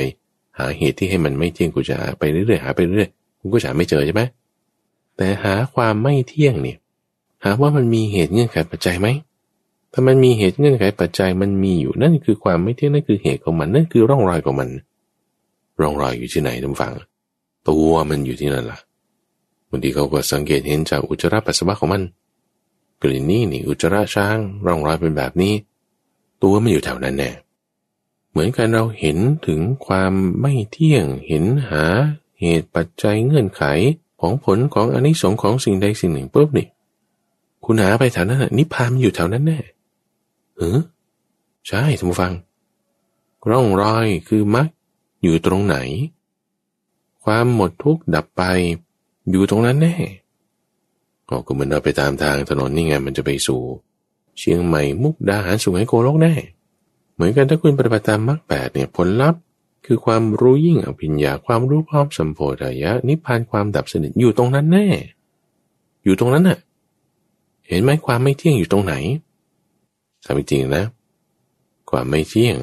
[0.58, 3.10] หาเหตุที่ให้มันไม่เที่ยงคุณจะหาไปเรื่อยๆหาไปเรื่อย
[3.40, 4.22] คุณก็หาไม่เจอใช่ไหม
[5.18, 6.78] แต่หาความไม่เที่ยงเนี่ย
[7.44, 9.08] หาว่ามันมีเหตุเงื่อนไขปัจจัยไหม
[9.92, 14.70] ถ้ามันมีเหตุเงื่อนไขปัจจัยมันมีอยู่นั่นคือความไม่เที่ยงนั่นคือเหตุของมันนั่นคือร่องรอยของมัน
[15.82, 16.94] ร่องรอยอยู่ที่ไหนท่านฟัง
[17.70, 18.80] ตัวมันอยู่ที่นั่นล่ะ
[19.70, 22.04] บางทีเขาก็สังเกตเห็นจากอุจจาระปัสสาวะของมัน
[23.02, 25.54] กลิ่นนี้นี่อุจจาระช้าง ร่องรอยเป็นแบบนี้
[26.42, 27.30] ตัวมันอยู่แถวนั้นแน่
[28.36, 29.18] เหมือนกันเราเห็น
[29.48, 31.84] ถึงความไม่เที่ยงเห็นหา
[32.40, 33.64] เหตุปัจจัยเงื่อนไข
[34.22, 36.68] ของผลของอนิสงค์ของสิ่งใดสิ่งหนึ่งปุ๊บนี่
[37.66, 39.60] คุณหาไปแถวนั้นนิพพานอยู่แถวนั้นแน่
[40.58, 40.80] เออ
[41.68, 42.34] ใช่ท่านผู้ฟัง
[43.50, 44.68] ร่องรอยคือมรรค
[45.24, 45.78] อยู่ตรงไหน
[47.24, 48.44] ความหมดทุกข์ดับไป
[49.30, 49.96] อยู่ตรงนั้นแน่
[51.48, 53.62] ก็เหมือนเราไปตามทางถนนนี่ไงมันจะไปสู่
[54.40, 56.34] เชียงใหม่มุกดาหารสุไหงโกลกแน่
[57.16, 59.42] เหมือนกันถ้าคุณปฏิบัติตามมรรคแปดเนี่ยผลลัพธ์
[59.86, 64.88] คือความรู้ยิ่งอภิญญาความรู้พร้อมสัมโพธายะ นิพพานความดับสนิทอยู่ตรงนั้นแน่
[66.04, 66.60] อยู่ตรงนั้นน่ะ
[67.68, 68.94] เห็นไหมความไม่เที่ยงอยู่ตรงไหน
[70.26, 70.86] สามจริงนะ
[71.90, 72.58] ความไม่เที่ยง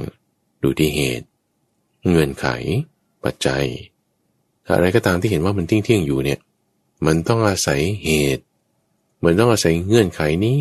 [0.62, 1.26] ดูที่เหตุ
[2.09, 2.46] เงื่อนไข
[3.24, 3.64] ปัจจัย
[4.74, 6.38] อะไรก็ตามที่เห็นว่ามันเที่ยงเที่ยงอยู่เนี่ย
[7.07, 8.44] มันต้องอาศัยเหตุ
[9.24, 10.61] มันต้องอาศัยเงื่อนไขนี้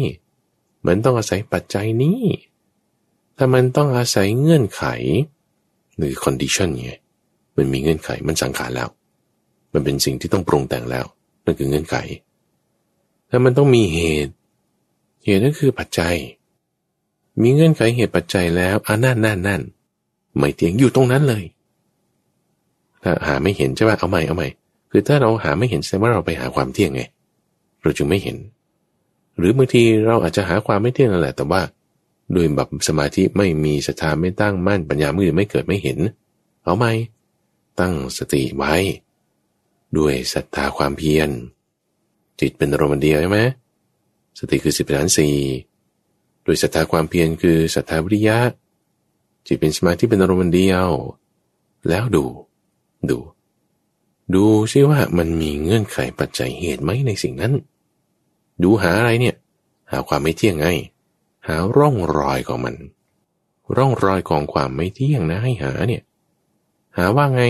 [0.88, 2.22] มันต้องอาศัยปัจจัยนี้
[3.42, 4.84] แต่มันต้องอาศัยเงื่อนไข
[5.98, 6.92] หรือ condition ไง
[7.58, 8.90] มันมีเงื่อนไขมันสังขารแล้ว
[9.74, 11.06] มันเป็นสิ่งที่ต้องปรุงแต่งแล้ว
[11.46, 11.96] นั่นคือเงื่อนไข
[13.28, 14.34] แต่มันต้องมีเหตุ
[15.24, 16.16] เหตุนั่นคือปัจจัย
[17.42, 19.62] มีเงื่อนไขเหตุปัจจัยแล้วอ่านั่นนั่นนั่น
[20.38, 21.44] ไม่เที่ยงอยู่ตรงนั้นเลย
[23.04, 24.48] ถ้าหาไม่เห็นใช่ป่ะเอาใหม่เอาใหม่
[24.92, 27.02] คือถ้าเราหาไม่เห็นแสดงว่าเราไปหาความเที่ยงไง
[27.82, 28.38] เราจึงไม่เห็น
[29.38, 31.62] หรือบางทีเราอาจจะหาความไม่เที่ยงนั่นแหละ แต่ว่า
[32.36, 36.00] ด้วยแบบสมาธิไม่มีศรัทธาไม่ตั้งมั่นปัญญามือไม่เกิดไม่เห็น
[36.64, 36.86] เอาไหม
[37.80, 38.74] ตั้งสติไว้
[39.98, 41.30] ด้วยศรัทธาความเพียร
[42.40, 43.40] จิตเป็นอารมณ์เดียวใช่ไหม
[44.40, 45.36] สติคือสิบฐานสี่
[46.46, 48.38] ด้วยศรัทธาความเพียรคือศรัทธาวิริยะ
[49.48, 50.88] จิตเป็นสมาธิเป็นอารมณ์เดียว
[51.90, 52.26] แล้วดู
[53.10, 53.18] ดู
[54.36, 57.54] ดูซิว่ามันมีเงื่อนไขปัจจัยเหตุไหมในสิ่งนั้น
[58.64, 59.36] ดูหาอะไรเนี่ย
[59.92, 60.68] หาความไม่เที่ยงไง
[61.48, 62.76] หาร่องรอยของมัน
[63.76, 66.04] ร่องรอยของความไม่เที่ยงนะให้หาเนี่ย
[66.98, 67.44] หาว่าไง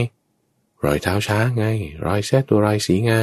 [0.86, 1.66] รอยเท้าช้าไง
[2.06, 3.20] รอยแท้ตัวรอยสีงา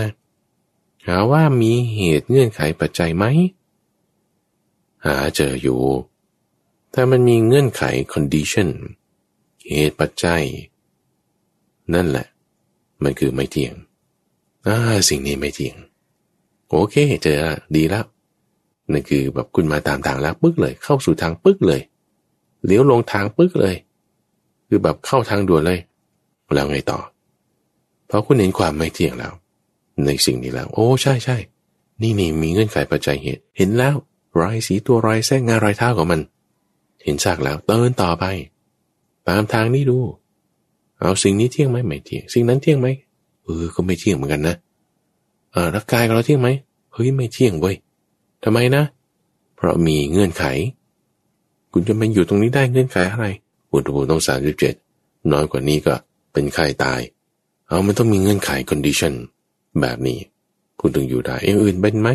[1.06, 3.24] หาว่ามีเหตุเงื่อนไขปัจจัยไหม
[5.06, 5.82] หาเจออยู่
[6.92, 8.68] แต่มันมีเงื่อนไข condition
[9.68, 10.42] เหตุปัจจัย
[11.94, 12.26] นั่นแหละ
[13.02, 13.74] มันคือไม่เที่ยง
[14.66, 14.76] อ่า
[15.08, 15.76] สิ่งนี้ไม่เที่ยง
[16.68, 17.42] โอเค เจอ
[17.76, 18.06] ดีแล้ว
[18.92, 21.80] นั่นคือแบบคุณมาตามทางแล้วปึ๊กเลย เข้าสู่ทางปึ๊กเลย
[22.66, 23.74] เลี้ยวลงทางปึ๊กเลย
[24.68, 25.78] คือแบบเข้าทางด่วนเลย
[26.54, 26.98] แล้วไงต่อ
[28.06, 29.32] เพราะคุณเห็นความไม่เที่ยงแล้ว
[30.06, 31.36] ในสิ่งนี้แล้ว โอ้ใช่ใช่
[32.02, 33.94] นี่นี่มีเงื่อนไขปัจจัยเหตุ เห็นแล้ว
[34.38, 36.20] รอยสีตัวรอยแท้งงารอยเท้าของมัน
[37.04, 38.24] เห็นซากแล้วเดินต่อไป
[39.28, 39.98] ตามทางนี้ดู
[41.00, 42.88] เอาสิ่งนี้เที่ยงไหมไม่เที่ยง สิ่งนั้นเที่ยงไหม
[43.44, 44.56] เออก็ไม่เที่ยงเหมือนกันนะ
[45.52, 46.48] เออร่างกายของเราเที่ยงไหม
[46.92, 47.76] เฮ้ยไม่เที่ยงเว้ย
[48.44, 48.84] ทำไมนะ
[49.56, 50.44] เพราะมีเงื่อนไข
[51.72, 53.26] คุณจะมาอยู่ตรงนี้ได้เงื่อนไขอะไร
[53.72, 54.74] อุณหภูมิต้องสามสิบเจ็ด
[55.32, 55.94] น้อยกว่านี้ก็
[56.32, 57.00] เป็นไข้ตาย
[57.66, 59.14] เอามันต้องมีเงื่อนไข condition
[59.80, 60.18] แบบนี้
[60.80, 62.08] คุณถึงอยู่ได้เอย่างอื่นเป็นไหม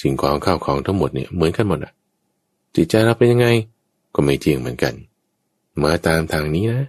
[0.00, 1.92] สิ่งของข้าวของทั้งหมดเนี่ยเหมือนกันหมดอะ
[2.74, 3.48] จิตใจเราเป็นยังไง
[4.14, 4.94] ก็ไม่เที่ยงเหมือนกัน
[5.82, 6.84] มาตามทางนี้นะ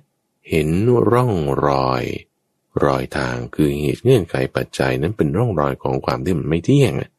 [0.49, 0.67] เห็น
[1.11, 1.33] ร่อง
[1.65, 2.03] รอย
[2.83, 7.09] รอยทางคือเหตุเงื่อนไขปัจจัยนั้นเป็นร่องรอยของความที่มันไม่เที่ยงอะ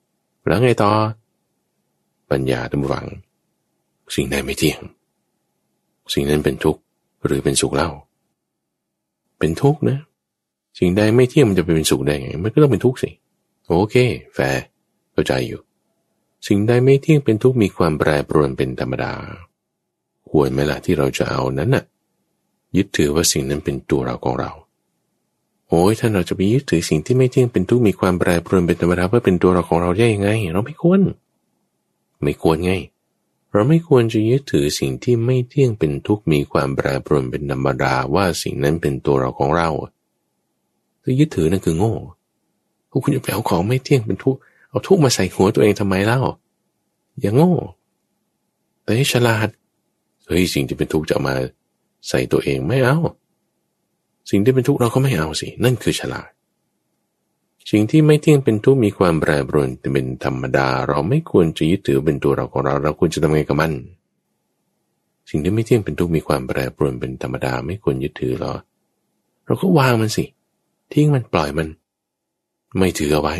[0.48, 0.90] แล้วไงต่อ
[2.30, 3.06] ปัญญาตำวัง
[4.14, 4.80] สิ่งใดไม่เที่ยง
[6.12, 6.80] สิ่งนั้นเป็นทุกข์
[7.24, 7.90] หรือเป็นสุขเล่า
[9.38, 9.98] เป็นทุกข์นะ
[10.78, 13.10] สิ่งใดไม่เที่ยงมันจะไปเป็นสุขได้ไง มันก็ต้องเป็นทุกข์สิ
[13.68, 13.94] โอเค
[14.34, 14.62] แฟร์
[15.12, 15.60] เข้าใจอยู่
[16.46, 19.12] สิ่งใดไม่เที่ยงเป็นทุกข์มีความแปรปรวนเป็นธรรมดา
[20.30, 21.84] ควรไหมล่ะที่เราจะเอานั้นน่ะ
[22.76, 24.50] ยึดถือว่าสิ่งนั้นเป็นตัวเราของเรา
[25.68, 31.00] โอ้ยท่านเราจะไปยึดถือสิ่งที่ไม่เที่ยงเป็นทุกข์มีความแปรปรวนเป็นธรรมดาเพื่อเป็นตัวเราของเราได้ยังไง เราไม่ควร
[32.22, 32.72] ไม่ควรไง
[33.52, 39.68] เราไม่ควรจะยึดถือสิ่งที่ไม่เที่ยงเป็นทุกข์มีความแปรปรวนเป็นธรรมดาว่าสิ่งนั้นเป็นตัวเราของเรา
[41.02, 41.94] คือยึดถือนั่นคือโง่
[42.90, 44.38] พวกคุณจะไปเอาของไม่เที่ยงเป็นทุกข์
[44.70, 46.20] เอาทุกมาใส่หัวตัวเองทำไมเล่า
[47.20, 47.52] อย่างโง่
[48.82, 49.48] แต่ให้ฉลาด
[50.26, 51.34] เฮ้ยสิ่งที่เป็นทุกข์จะมา
[52.08, 52.96] ใส่ตัวเองไม่เอา
[54.30, 56.30] สิ่งที่เป็นทุกข์เราก็ไม่เอาสิ นั่นคือฉลาด
[57.70, 63.72] สิ่งที่ไม่เที่ยงเป็นทุกข์มีความแปรปรวนเป็นธรรมดา เราไม่ควรจะยึดถือเป็นตัวเราของเรา เราควรจะทำไงกับมัน
[65.30, 68.54] สิ่งที่ไม่เที่ยงเป็นทุกข์มีความแปรปรวนเป็นธรรมดา ไม่ควรยึดถือหรอ
[69.46, 70.24] เราก็วางมันสิ
[70.92, 71.68] ทิ้งมันปล่อยมัน
[72.78, 73.34] ไม่ถือเอาไว้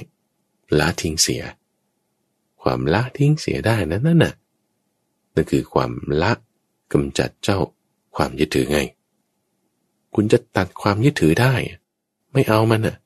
[0.79, 1.43] ละทิ้งเสีย
[2.63, 4.35] ความละทิ้งเสียได้นั้นนั่นน่ะ
[5.35, 6.33] นั่นคือความละ
[6.93, 7.59] กำจัดเจ้า
[8.17, 8.81] ความยึดถือไง
[10.15, 11.55] คุณจะตัดความยึดถือได้
[12.33, 12.97] ไม่เอามันน่ะ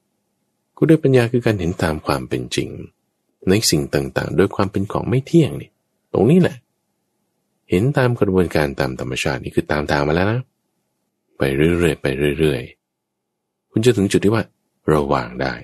[0.76, 2.68] ก็ด้วยปัญญาคือการเห็นตามความเป็นจริง
[3.48, 5.70] ในสิ่งต่างๆ โดยความเป็นของไม่เที่ยงนี่
[6.12, 6.56] ตรงนี้แหละ
[7.70, 10.40] เห็นตามกระบวนการตามธรรมชาตินี่คือตามทางมาแล้วนะ
[11.38, 12.06] ไปเรื่อยๆไป
[12.38, 14.44] เรื่อยๆ คุณจะถึงจุดที่ว่า
[14.88, 15.54] เราวางได้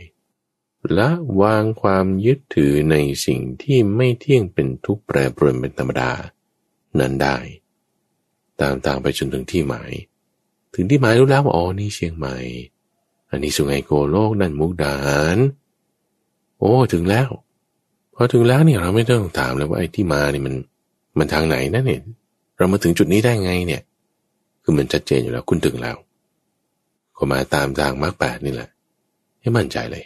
[0.94, 1.08] และ
[1.42, 6.10] วางความยึดถือในสิ่งที่ไม่เที่ยงเป็นทุกแปรปรวนเป็นธรรมดา
[7.00, 7.36] นั้นได้
[8.60, 9.92] ตามทางไปจนถึงที่หมาย
[10.80, 12.36] ถึงที่หมายรู้แล้วว่าอ๋อนี่เชียงใหม่
[13.30, 15.38] อันนี้สุไหงโกโลกนั่นมุกดาหาร
[16.58, 17.28] โอ้ถึงแล้ว
[18.14, 20.54] พอถึงแล้วเนี่ยเราไม่ต้องถามเลยว่าไอ้ที่มาเนี่ยมัน
[21.18, 22.00] มันทางไหนนั่นเนี่ย
[22.56, 23.82] เรามาถึงจุดนี้ได้ไงเนี่ย
[24.62, 25.96] คือมันชัดเจนอยู่แล้วคุณถึงแล้ว
[27.16, 28.68] ก็มาตามทางมรรคแปดนี่แหละ
[29.40, 30.04] ให้มั่นใจเลย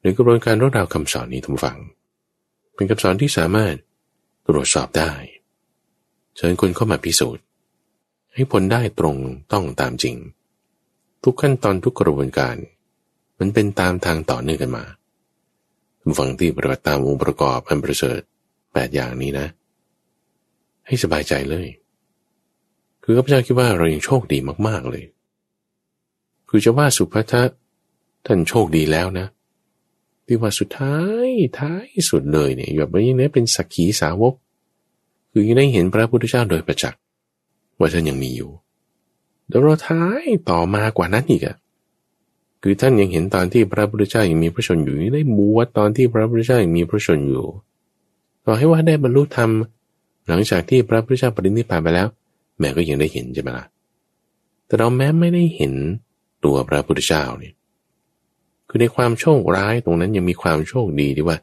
[0.00, 1.78] ในกระบวนการรดราวคำสอนนี้ทุกฝัง
[2.74, 3.74] เป็นคำสอนที่สามารถ
[4.46, 5.12] ตรวจสอบได้
[6.36, 7.44] เชิญคนเข้ามาพิสูจน์
[8.38, 9.16] ให้ผลได้ตรง
[9.52, 10.16] ต้องตามจริง
[11.24, 12.56] ทุกขั้นตอนทุกกระบวนการ
[13.38, 14.84] มันเป็นตามทางต่อเนื่องกันมา
[16.00, 18.20] ทุกฝังที่ปฏิบัติตามองค์ประกอบอันประเสริฐ
[18.72, 19.46] แปดอย่างนี้นะ
[20.86, 21.66] ให้สบายใจเลย
[23.02, 25.04] คือข้าพเจ้าคิดว่าเรายังโชคดีมากๆเลย
[26.48, 27.42] คือจะว่าสุภาทะ
[28.26, 29.26] ท่านโชคดีแล้วนะ
[30.26, 31.28] ที่ว่าสุดท้าย
[31.58, 34.34] ท้ายสุดเลยเนี่ยแบบนี้เนี่ยเป็นสักขีสาวก
[35.30, 37.00] คือยังได้เห็นพระพุทธเจ้าโดยประจักษ์
[37.78, 38.50] ว่าท่านยังมีอยู่
[39.50, 41.56] ดี๋ยวเราท้ายต่อมากว่านั้นอีกอะ
[42.62, 47.46] คือท่านยังเห็นตอนที่พระพุทธเจ้ายังมีพระชนอยู่ได้บวชตอนที่พระพุทธเจ้ายังมีพระชนอยู่
[48.44, 49.50] ต่อให้ว่าได้บรรลุธรรม
[50.28, 52.08] หลังจากที่พระพุทธเจ้าปรินิพพานไปแล้ว
[52.58, 53.64] แม่ก็ยังได้เห็นใช่ไหมล่ะ
[54.66, 55.72] แต่เราแม้ไม่ได้เห็น
[56.44, 57.54] ตัวพระพุทธเจ้าเนี่ย
[58.68, 61.38] คือในความโชคร้ายตรงนั้นยังมีความโชคดีที่ว่า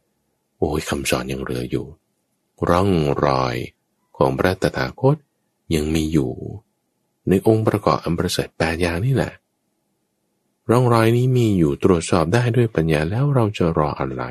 [0.58, 1.86] โอ้ยคำสอนยังเหลืออยู่
[2.70, 2.90] ร่อง
[3.26, 3.56] รอย
[4.18, 5.16] ของพระตถาคต
[5.76, 6.32] ยังมีอยู่
[7.30, 9.34] ในองค์ประกอบอันประเสริฐแปดอย่างนี่แหละ
[10.70, 14.24] ร่องรอยนี้มีอยู่ตรวจสอบได้ด้วยปัญญาแล้วเราจะรออะไร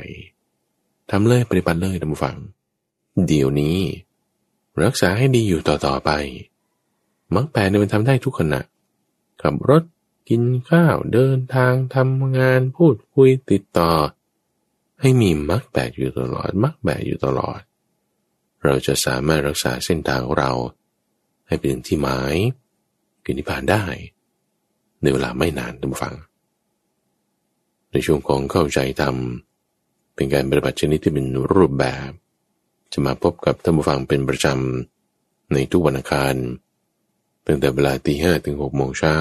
[1.11, 2.37] ทำเลยปฏิบัติเลยท่านฟัง
[3.27, 3.79] เดี๋ยวนี้
[4.83, 6.11] รักษาให้ดีอยู่ต่อๆไป
[7.35, 8.61] มักแปดเนี่ยมันทำได้ทุกขณะ
[9.43, 9.83] ขับรถ
[10.29, 13.93] กินข้าวเดินทางทำงานพูดคุยติดต่อ
[15.01, 17.61] ให้มีมรรคแปดอยู่ตลอดมรรคแปดอยู่ตลอด
[18.65, 20.53] เราจะสามารถรักษาเส้นทางของเรา
[21.47, 22.35] ให้เป็นที่หมาย
[23.25, 23.85] คือนิพพานได้
[25.03, 26.15] ในเวลาไม่นานท่านผู้ฟัง
[27.91, 29.17] ในช่วงของเข้าใจธรรม
[30.15, 32.11] เป็นการปฏิบัติชนิดที่เป็นรูปแบบ
[32.93, 36.35] จะมาพบกับท่านผู้ฟังเป็นประจำในทุกวันอังคาร
[37.47, 39.19] ตั้งแต่เวลาตีห้ถึงหกโมงเช้า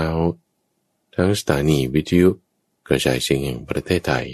[1.15, 2.29] ทั้งสถานีวิทยุ
[2.87, 4.27] กระจายเสียงแห่งประเทศไทย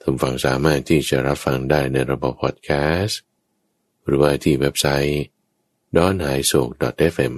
[0.00, 3.20] ท่านฟังสามารถที่จะรับฟังได้ในระบบพอดแคสต์
[4.04, 5.22] หรือว่าที่เว็บไซต์
[5.96, 6.82] d o n h a i s o k
[7.14, 7.36] fm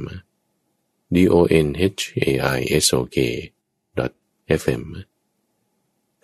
[1.14, 1.36] d o
[1.66, 1.82] n h
[2.50, 3.16] a i s o k
[4.60, 4.82] fm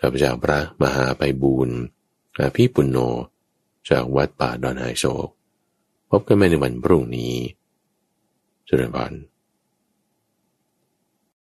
[0.00, 1.78] ข้าพเจ้าพระมหาไปบูรณ์
[2.38, 2.98] อาภีปุณโญ
[3.88, 5.28] จากวัดป่าดอนไฮโศก
[6.10, 7.34] พบกันใหม่ในวันพรุ่งนี้
[8.66, 9.12] เจริญพร